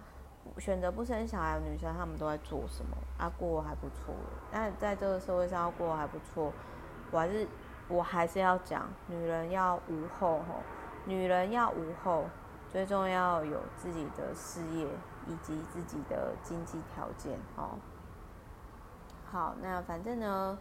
[0.58, 2.98] 选择不生小孩的女生，她们都在做什么？
[3.18, 4.14] 啊，过还不错。
[4.52, 6.52] 那在这个社会上要过还不错，
[7.12, 7.48] 我还是
[7.88, 10.62] 我还是要讲，女人要无后吼，
[11.06, 12.26] 女人要无后，
[12.72, 14.88] 最重要有自己的事业。
[15.28, 17.80] 以及自己的经济条件哦。
[19.26, 20.56] 好，那反正呢，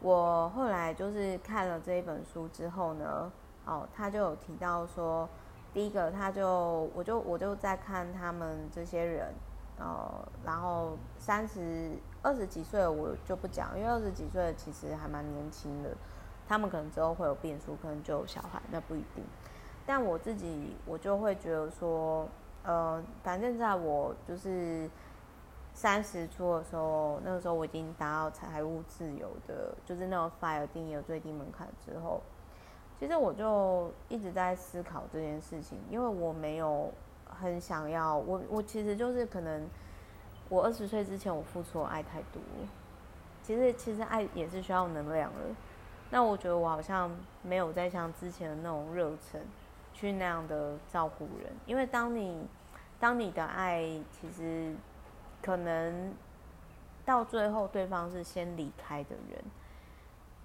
[0.00, 3.30] 我后来就是看了这一本书之后呢，
[3.64, 5.28] 哦，他就有提到说，
[5.72, 9.32] 第一个，他就我就我就在看他们这些人，
[9.78, 11.92] 呃，然后三十
[12.22, 15.90] 二十几岁我就不讲，因为二十几岁其实还蛮年轻的，
[16.46, 19.24] 他们可能之后会有变数，可能就有小孩，那不一定。
[19.86, 22.28] 但我自己我就会觉得说。
[22.64, 24.88] 呃，反正在我就是
[25.74, 32.22] 三十出的时候，那个时候我已经达到财务自由的，就是那种 FIRE 定义的最低门槛之后，
[33.02, 36.88] 其实我就一直在思考这件事情，因为我没有
[37.26, 39.68] 很想要，我我其实就是可能
[40.48, 42.40] 我二十岁之前我付出爱太多，
[43.42, 45.40] 其实其实爱也是需要能量的，
[46.10, 47.10] 那我觉得我好像
[47.42, 49.40] 没有再像之前的那种热忱。
[49.94, 52.46] 去那样的照顾人，因为当你
[52.98, 54.74] 当你的爱其实
[55.42, 56.14] 可能
[57.04, 59.44] 到最后对方是先离开的人，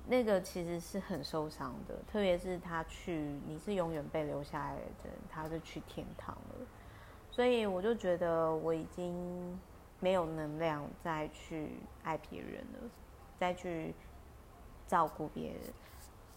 [0.09, 6.65] 那个其实是很受伤的，特别是他去，你是永远被留下来的人，他是去天堂了。
[7.29, 9.59] 所以我就觉得我已经
[9.99, 11.71] 没有能量再去
[12.03, 12.89] 爱别人了，
[13.37, 13.93] 再去
[14.87, 15.61] 照顾别人。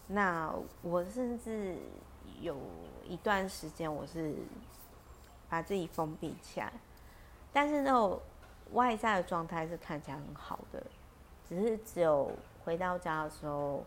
[0.05, 1.77] 那我甚至
[2.41, 2.57] 有
[3.07, 4.35] 一段时间我是
[5.49, 6.73] 把自己封闭起来，
[7.53, 8.19] 但是那种
[8.73, 10.85] 外在的状态是看起来很好的，
[11.47, 12.31] 只是只有
[12.63, 13.83] 回到家的时候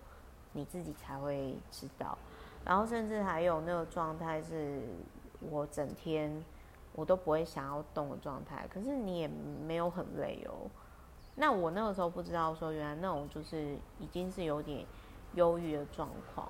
[0.53, 2.17] 你自己才会知道。
[2.65, 4.83] 然后甚至还有那个状态是
[5.41, 6.45] 我整天
[6.95, 10.71] 我都不会想要动的状态，可是你也没有很累哦。
[11.37, 14.85] 那我那个时候不知道说原来那种就是已经是有点。
[15.35, 16.49] 忧郁的状况，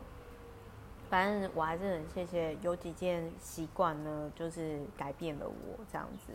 [1.08, 6.34] 反正我还是很谢谢有几件习惯呢，就是改变了我这样子，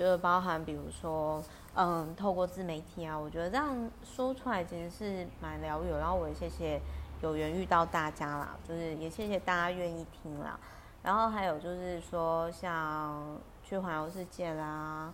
[0.00, 1.44] 就是包含比如说，
[1.74, 5.90] 嗯，透过自媒体啊，我觉得这样说出来其实是蛮疗愈。
[5.90, 6.80] 然后我也谢谢
[7.20, 10.58] 有缘遇到大家啦，就是也谢谢大家愿意听啦。
[11.02, 13.22] 然后还有就是说，像
[13.62, 15.12] 去环游世界啦，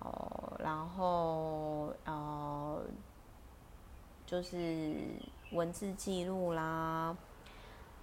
[0.00, 2.82] 哦，然后呃，
[4.26, 4.94] 就是。
[5.52, 7.16] 文字记录啦，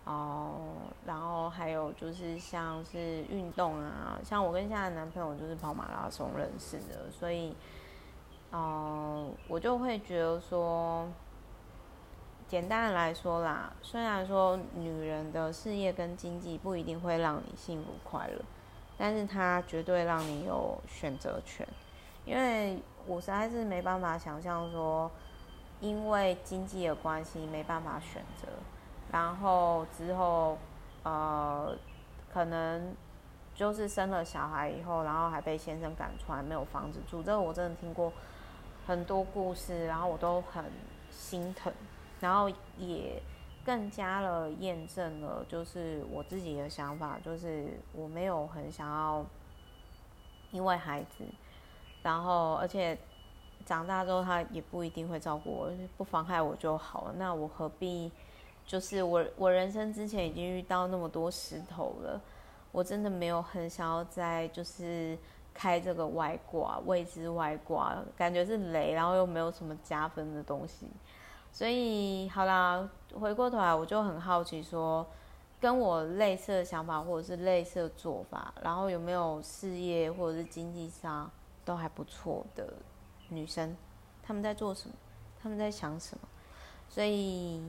[0.05, 0.59] 哦，
[1.05, 7.55] 然后还有就是像是运动啊，像我跟现在的男朋友就是跑马拉松认识的，所以，
[8.51, 11.07] 哦，我就会觉得说，
[12.47, 18.41] 简单的来说啦，虽然说女人的事业跟经济不一定会让你幸福快乐，
[18.97, 21.67] 但是它绝对让你有选择权，
[22.25, 25.09] 因为我实在是没办法想象说。
[25.81, 28.47] 因为经济的关系没办法选择，
[29.13, 30.57] 然后之后，
[31.03, 31.77] 呃，
[32.33, 32.95] 可能
[33.53, 37.21] 就是生了小孩以后，然后还被先生赶出来，没有房子住。
[37.21, 38.11] 这个我真的听过
[38.87, 40.65] 很多故事，然后我都很
[41.11, 41.71] 心疼，
[42.19, 42.49] 然后
[42.79, 43.21] 也
[43.63, 49.23] 更加了验证了，就是我自己的想法，就是我没有很想要
[50.49, 51.23] 因为孩子，
[52.01, 52.97] 然后而且。
[53.65, 57.13] 长大之后，他也不一定会照顾我，不妨害我就好了。
[57.17, 58.11] 那我何必？
[58.65, 62.19] 就是我，我人生之前已经遇到那么多石头了，
[62.71, 65.17] 我真的没有很想要再就是
[65.53, 70.87] 开这个外挂，未知外挂，感觉是雷，然后又没有什么加分的东西。
[71.51, 75.05] 所以，好啦，回过头来，我就很好奇说，
[75.61, 81.29] 跟我类似的想法或者是类似的做法，然后有没有事业或者是经济上
[81.63, 82.73] 都还不错的。
[83.29, 83.75] 女生，
[84.23, 84.95] 他们在做什么？
[85.41, 86.27] 他们在想什么？
[86.89, 87.61] 所以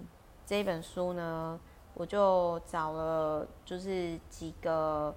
[0.46, 1.58] 这一本书呢，
[1.94, 5.14] 我就找了就是几个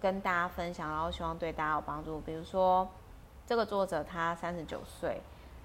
[0.00, 2.20] 跟大家分享，然后希望对大家有帮助。
[2.20, 2.88] 比如说，
[3.46, 5.20] 这个作者他三十九岁，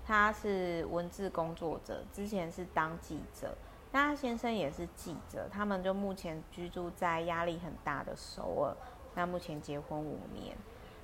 [0.05, 3.55] 他是文字工作者，之前是当记者，
[3.91, 8.75] 那他先生也是记者，他们就目前居住在压力很大的首尔，
[9.15, 10.55] 那目前结婚五年。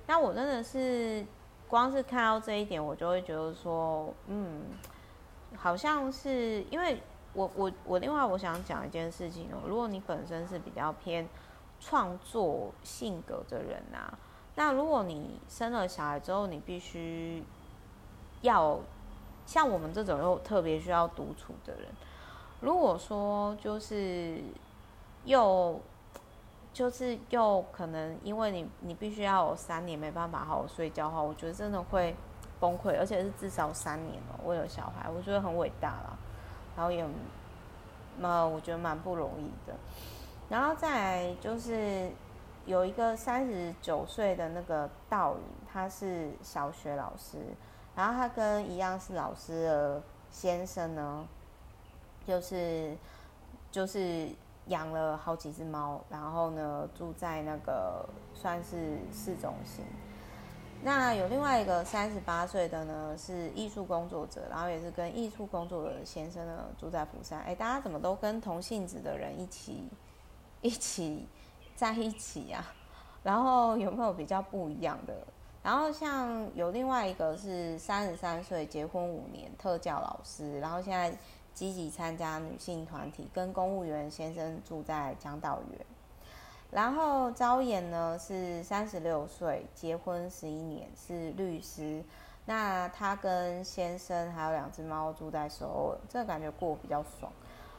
[0.05, 1.25] 那我真的是。
[1.69, 4.61] 光是看到这一点，我就会觉得说，嗯，
[5.53, 7.03] 好像是因为
[7.37, 11.29] 我我我另外我想讲一件事情哦，如果你本身是比较偏
[11.79, 14.17] 创作性格的人啊，
[14.55, 17.43] 那如果你生了小孩之后，你必须
[18.41, 18.79] 要
[19.45, 21.83] 像我们这种又特别需要独处的人，
[22.59, 24.41] 如果说就是
[25.25, 25.79] 又。
[26.73, 32.15] 就是又可能因为你你必须要有三年没办法好好睡觉的话，我觉得真的会
[32.59, 34.37] 崩溃，而且是至少三年哦。
[34.45, 36.15] 为了小孩，我觉得很伟大啦，
[36.77, 37.05] 然后也，
[38.21, 39.75] 呃，我觉得蛮不容易的。
[40.47, 42.09] 然后再来就是
[42.65, 47.39] 有一个三十九岁的那个道宇，他是小学老师，
[47.95, 50.01] 然后他跟一样是老师的
[50.31, 51.27] 先生呢，
[52.25, 52.95] 就是
[53.71, 54.29] 就是。
[54.67, 59.85] 养了好几只猫，然后呢，住在那个算是市中心。
[60.83, 67.39] 那有另外一个三十八岁的呢，是艺术工作者，然后也是跟艺术工作的先生呢住在釜山。
[67.41, 69.89] 哎，大家怎么都跟同性质的人一起
[70.61, 71.27] 一起
[71.75, 72.63] 在一起呀？
[73.23, 75.13] 然后有没有比较不一样的？
[75.61, 81.17] 然后像有另外一个是三十三岁，结婚五年，特教老师，然后现在。
[81.57, 85.79] 积极参加女性团体，跟公务员先生住在江道园。
[86.71, 92.03] 然后昭妍呢是三十六岁，结婚十一年，是律师。
[92.45, 97.31] 那他跟先生还有两只猫住在首尔，这个感觉过比较爽。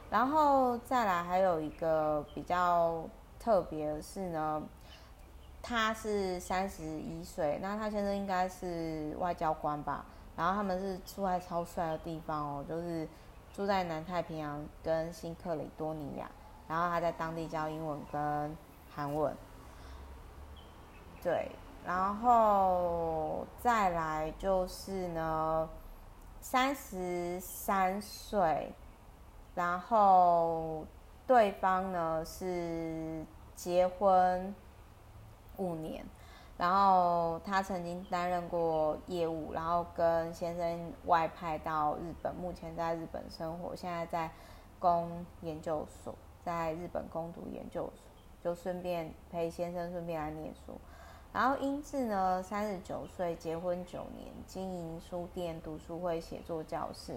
[0.09, 3.03] 然后再来还有一个比较
[3.39, 4.61] 特别的是呢，
[5.61, 10.05] 他是三十一岁，那他先生应该是外交官吧？
[10.35, 13.07] 然后他们是住在超帅的地方哦，就是
[13.53, 16.29] 住在南太平洋跟新克里多尼亚，
[16.67, 18.57] 然后他在当地教英文跟
[18.93, 19.35] 韩文。
[21.21, 21.51] 对，
[21.85, 25.69] 然后再来就是呢，
[26.39, 28.73] 三十三岁，
[29.55, 30.85] 然后
[31.27, 33.25] 对方呢是
[33.55, 34.53] 结婚
[35.57, 36.05] 五年。
[36.57, 44.29] 然后他曾经担任过业务，然后跟先生外派到日本，目前在日本生活，现在在
[44.77, 46.13] 攻研究所，
[46.43, 48.08] 在日本攻读研究所，
[48.43, 50.73] 就顺便陪先生顺便来念书。
[51.31, 57.15] 然后英智呢，三十九岁，结婚九年，经营书店、读书会、写作教室。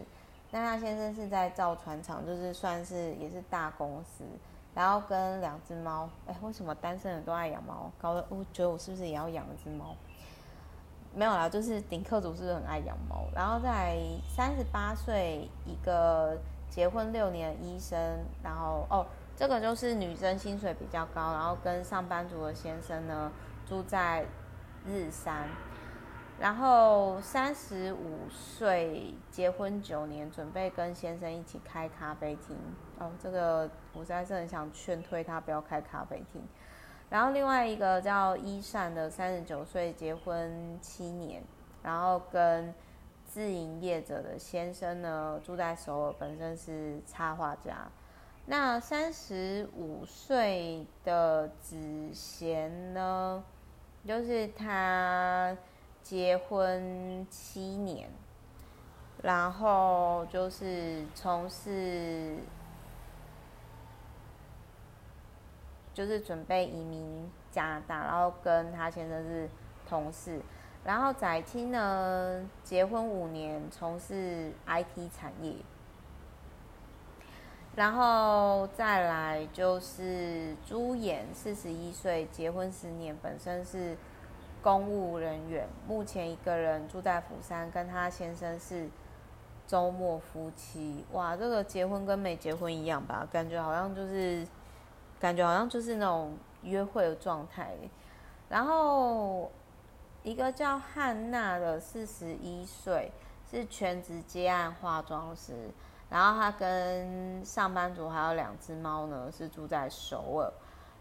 [0.50, 4.24] 那他先生是在造船厂，就是算是也是大公司。
[4.74, 7.90] 然后跟两只猫，哎，为什么单身人都爱养猫？
[8.00, 9.94] 搞得我觉得我是不是也要养一只猫？
[11.14, 13.26] 没有啦，就是顶客族是不是很爱养猫？
[13.34, 13.98] 然后在
[14.34, 16.38] 三十八岁，一个
[16.70, 17.98] 结婚六年的医生，
[18.42, 19.06] 然后哦，
[19.36, 23.32] 这个就是女生薪水比较高，然后跟上班族的先生呢
[23.66, 24.24] 住在
[24.86, 25.48] 日山。
[26.40, 32.56] 然后三十五岁结婚九年，准备跟先生一起开咖啡厅。
[32.98, 36.42] 哦，这个我实在是很想劝退他不要开咖啡厅。
[37.08, 41.42] 然后另外一个叫伊善的三十九岁结婚七年，
[41.82, 42.74] 然后跟
[43.24, 47.86] 自营业者的先生呢住在首尔，本身是插画家。
[48.46, 53.44] 那三十五岁的子贤呢，
[54.06, 55.56] 就是他。
[56.02, 58.10] 结婚七年，
[59.22, 62.36] 然后就是从事，
[65.94, 69.48] 就是准备移民加拿大，然后跟他先生是
[69.88, 70.40] 同事。
[70.84, 75.54] 然后载清呢，结婚五年，从事 IT 产业。
[77.74, 83.96] 然后再来就是朱妍，四十一岁，结婚十年，本身是。
[84.62, 88.88] 公务人员目前一个人住在釜山，跟他先生是
[89.66, 91.04] 周末夫妻。
[91.10, 93.26] 哇，这个结婚跟没结婚一样吧？
[93.32, 94.46] 感觉好像就是，
[95.18, 97.72] 感觉好像就是那种约会的状态。
[98.48, 99.50] 然后
[100.22, 103.10] 一个叫汉娜的四十一岁，
[103.50, 105.72] 是全职接案化妆师。
[106.12, 110.52] 然后他跟上班族还有两只猫呢，是住在首尔。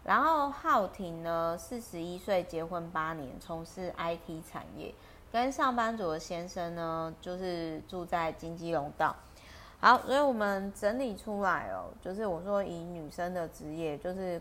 [0.02, 4.94] 然后浩庭呢，四十一岁，结婚八年，从事 IT 产业，
[5.30, 9.14] 跟上班族的先生呢，就是住在金鸡龙道。
[9.80, 14.40] 好，所以我们整理出来哦，就是我说以女生的职业，就是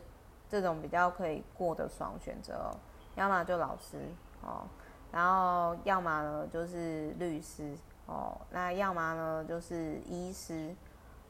[0.49, 2.71] 这种比较可以过得爽选择哦，
[3.15, 3.97] 要么就老师
[4.41, 4.63] 哦，
[5.11, 7.75] 然后要么呢就是律师
[8.11, 10.75] 哦，那要么呢就是医师，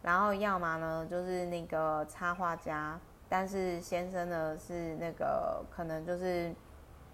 [0.01, 2.99] 然后要么呢就是那个插画家。
[3.29, 6.51] 但是先生呢是那个可能就是，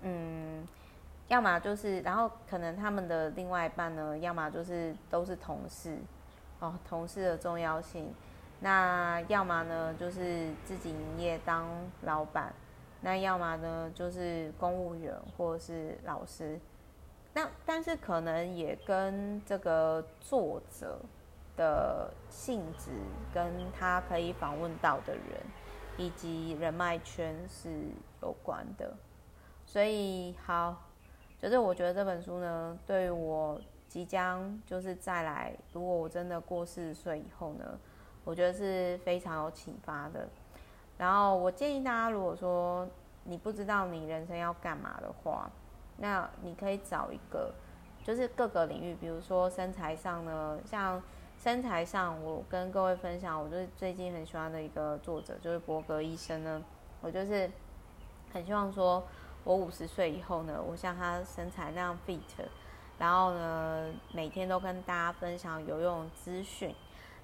[0.03, 0.65] 嗯，
[1.27, 5.97] 要么就是，然后可能他们的另外一半呢，要么就是都是同事，
[6.59, 8.13] 哦，同事的重要性。
[8.61, 11.67] 那要么呢就是自己营业当
[12.03, 12.53] 老板，
[13.01, 16.57] 那要么呢就是公务员或者是老师。
[17.37, 20.99] 那但是可能也跟这个作者
[21.55, 22.89] 的性质，
[23.31, 25.23] 跟他可以访问到的人。
[25.99, 27.89] 以及人脉圈是
[28.21, 28.93] 有关的，
[29.65, 30.83] 所以好，
[31.41, 37.65] 就是我觉得这本书呢，对于我即将就是再来，如果我真的过四十岁以后呢，
[38.23, 40.29] 我觉得是非常有启发的。
[40.99, 42.87] 然后我建议大家，如果说
[43.23, 45.49] 你不知道你人生要干嘛的话，
[45.97, 47.53] 那你可以找一个，
[48.03, 51.01] 就是各个领域，比如说身材上呢，像。
[51.39, 56.59] 身材上，我跟各位分享，我就是最近很喜欢的一个作者，就是伯格医生呢。
[56.99, 57.47] 我就是
[58.33, 59.03] 很希望说，
[59.43, 62.17] 我五十岁以后呢，我像他身材那样 fit，
[62.97, 66.73] 然后呢，每天都跟大家分享有用资讯，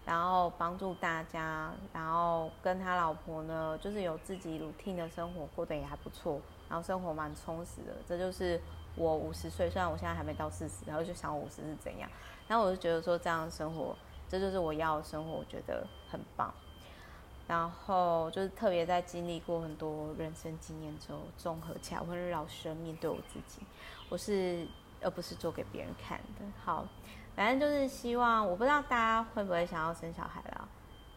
[0.06, 6.40] 然后帮助大家，然后跟他老婆呢，就是有自己 routine 的生活，过得也还不错，
[6.70, 7.94] 然后生活蛮充实的。
[8.08, 8.60] 这就是
[8.96, 12.10] 我五十岁，虽然我现在还没到四十，然后就想我五十是怎样。
[12.48, 13.96] 然后我就觉得说，这样的生活，
[14.28, 16.54] 这就是我要的生活，我觉得很棒。
[17.46, 23.62] 然后就是特别在经历过很多人生经验之后，综合起来，我会老实面对我自己，
[24.10, 24.66] 我是
[25.02, 26.46] 而不是做给别人看的。
[26.64, 26.86] 好，
[27.36, 30.68] 反正就是希望，我不知道大家会不会想要生小孩啦。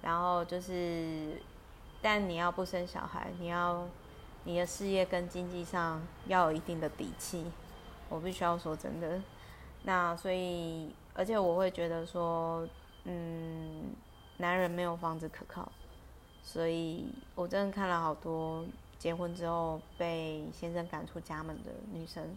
[0.02, 1.40] 然后就是，
[2.02, 3.86] 但你要不生小孩，你要
[4.46, 7.44] 你的事业跟经济上要有一定的底气。
[8.08, 9.20] 我必须要说真的，
[9.82, 12.64] 那所以，而且我会觉得说，
[13.02, 13.92] 嗯，
[14.36, 15.68] 男人没有房子可靠，
[16.40, 18.64] 所以我真的看了好多
[18.96, 22.36] 结婚之后被先生赶出家门的女生，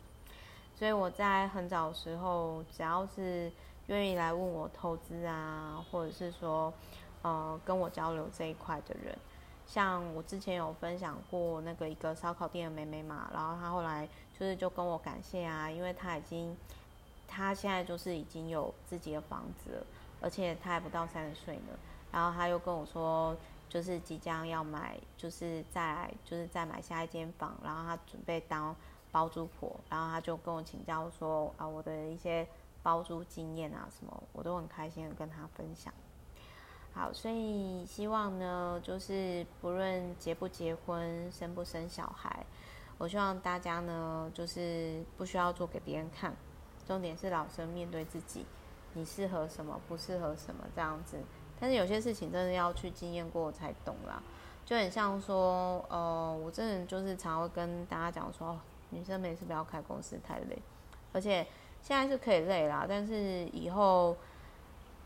[0.76, 3.52] 所以我在很早时候，只要是
[3.86, 6.74] 愿意来问我投资啊，或者是说，
[7.22, 9.16] 呃，跟我交流这一块的人。
[9.72, 16.58] 像我之前有分享过那个一个烧烤店的妹妹嘛，然后她后来就是就跟我感谢啊，因为她已经，
[17.28, 19.86] 她现在就是已经有自己的房子了，
[20.22, 21.78] 而且她还不到三十岁呢。
[22.12, 23.38] 然后她又跟我说，
[23.70, 28.76] 就是即将要买，就是再来就是再买下一间房，然后她准备当
[29.12, 32.48] 包租婆，然后她就跟我请教说啊，我的一些
[32.82, 35.94] 包租经验啊什么，我都很开心的跟她分享。
[37.00, 42.46] 好，所以希望呢，就是不论结不结婚、生不生小孩，
[42.98, 46.36] 我希望大家呢，就是不需要做给别人看，
[46.86, 48.46] 重点是老生面对自己，
[48.96, 51.18] 你适合什么，不适合什么这样子。
[51.58, 54.22] 但是有些事情真的要去经验过才懂啦，
[54.66, 60.62] 就很像说，呃，我真的就是常会跟大家讲说，女生没事不要开公司太累，
[61.14, 61.48] 而且
[61.82, 64.18] 现在是可以累啦，但是以后。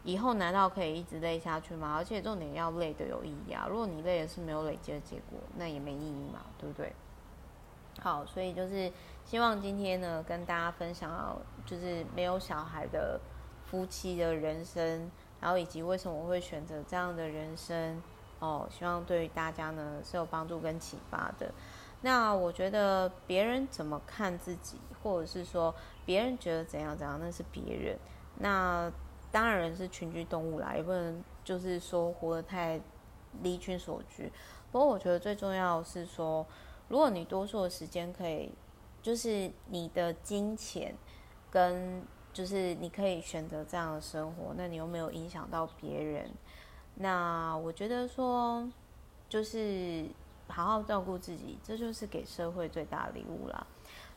[0.03, 1.95] 以后难道可以一直累下去吗？
[1.95, 3.65] 而且重点要累的有意义啊！
[3.69, 6.93] 如果你累的是没有累积的结果，那也没意义嘛，对不对？
[8.01, 8.91] 好，所以就是
[9.23, 13.19] 希望今天呢，跟大家分享，就是没有小孩的
[13.65, 18.01] 夫妻的人生，然后以及为什么我会选择这样的人生
[18.39, 21.49] 哦，希望对于大家呢是有帮助跟启发的。
[22.01, 25.73] 那我觉得别人怎么看自己，或者是说
[26.05, 27.97] 别人觉得怎样怎样，那是别人。
[28.39, 28.91] 那
[29.33, 32.79] 当然人是群居动物啦，也不能就是说活得太
[33.41, 34.31] 离群索居。
[34.71, 36.45] 不过我觉得最重要是说，
[36.87, 38.51] 如果你多数的时间可以，
[39.01, 40.93] 就是你的金钱
[41.49, 46.29] 跟就是你可以选择这样的生活，那你又没有影响到别人，
[46.95, 48.69] 那我觉得说
[49.27, 50.05] 就是
[50.47, 53.65] 好好照顾自己，这就是给社会最大的礼物啦。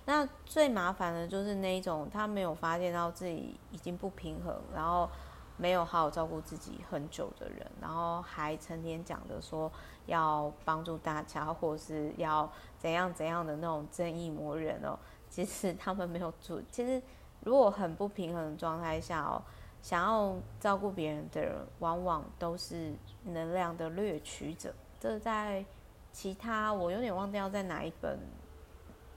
[0.09, 5.11] 那最麻烦的就是那一种，他没有发现到自己已经不平衡，然后
[5.57, 9.71] 没有好好照顾自己很久的人，然后还成天讲的说
[10.07, 12.49] 要帮助大家，或是要
[12.79, 14.97] 怎样怎样的那种正义魔人哦。
[15.29, 16.63] 其实他们没有做。
[16.71, 17.03] 其实
[17.41, 19.43] 如果很不平衡的状态下哦，
[19.83, 22.95] 想要照顾别人的人，往往都是
[23.25, 24.73] 能量的掠取者。
[25.01, 25.65] 这在
[26.13, 28.17] 其他我有点忘掉在哪一本。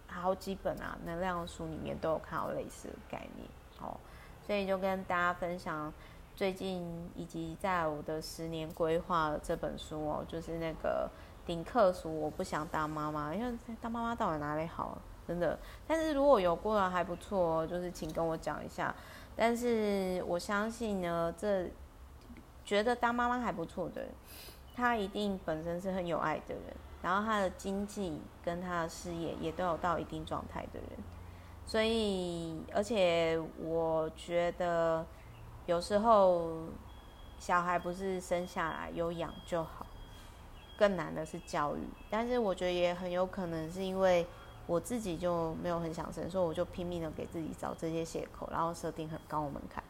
[0.10, 3.48] 好几本啊，能量书里面都有看到类似的概念
[3.80, 3.96] 哦，
[4.46, 5.94] 所以就跟大家分享
[6.36, 11.10] 最近以及在我的十年规划这本书哦，就是那个
[11.46, 14.98] 顶客书，我不想当妈妈，因为当妈妈到底哪里好，
[15.28, 15.58] 真的。
[15.88, 18.94] 但是如果有过的还不错哦，就是请跟我讲一下。
[19.36, 21.70] 但是我相信呢，这
[22.66, 24.10] 觉得当妈妈还不错的人，
[24.76, 26.64] 他一定本身是很有爱的人。
[27.02, 30.90] 然后他的经济跟他的事业也都有到一定状态的人，
[31.66, 35.06] 所以而且我觉得
[35.66, 36.50] 有时候
[37.40, 39.86] 小孩不是生下来有养就好，
[40.78, 41.80] 更难的是教育。
[42.10, 44.28] 但是我觉得也很有可能是因为
[44.68, 49.84] 我自己就没有很想生，所以我就拼命的给自己找这些借口，然后设定很高的门槛，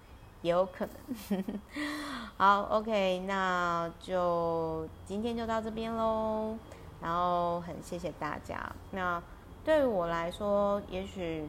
[0.43, 1.43] 也有可能。
[2.37, 6.55] 好，OK，那就今天就到这边喽。
[7.01, 8.59] 然后很谢谢大家。
[8.91, 9.21] 那
[9.63, 11.47] 对于我来说，也许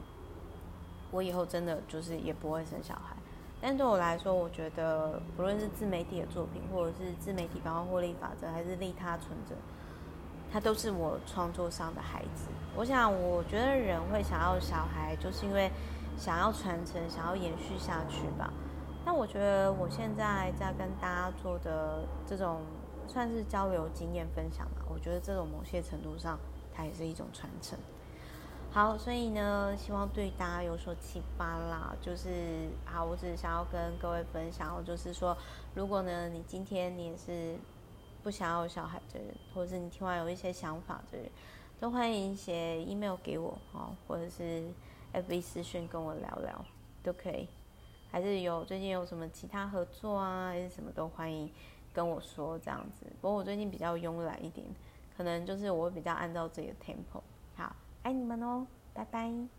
[1.11, 3.17] 我以后真的就是也不会生小孩。
[3.61, 9.55] 但对我来说，我觉得不论是自媒体的作品，或者是自媒体包括获利法则，还是利他存者，
[10.53, 12.49] 它都是我创作上的孩子。
[12.75, 15.71] 我想，我觉得人会想要小孩，就是因为
[16.17, 18.53] 想要传承，想要延续下去吧。
[19.05, 22.61] 但我觉得我现在在跟大家做的这种。
[23.11, 26.39] 算是交流经验分享吧，我觉得这种某些程度上，
[26.73, 27.77] 它也是一种传承。
[28.71, 31.93] 好，所以呢，希望对大家有所启发啦。
[32.01, 35.37] 就是好，我只是想要跟各位分享，就是说，
[35.75, 37.57] 如果呢，你今天你也是
[38.23, 41.29] 不想要小孩的人，或者是你听完有一些想法的人，
[41.81, 44.63] 都欢迎写 email 给我哦，或者是
[45.13, 46.65] FB 私讯跟我聊聊
[47.03, 47.49] 都可以。
[48.13, 51.51] 还是有最近有什么其他合作啊，还是什么都欢迎。
[51.93, 54.67] 跟我说这样子，不过我最近比较慵懒一点，
[55.17, 57.21] 可能就是我比较按照自己的 tempo。
[57.57, 59.51] 好，爱你们哦，拜拜。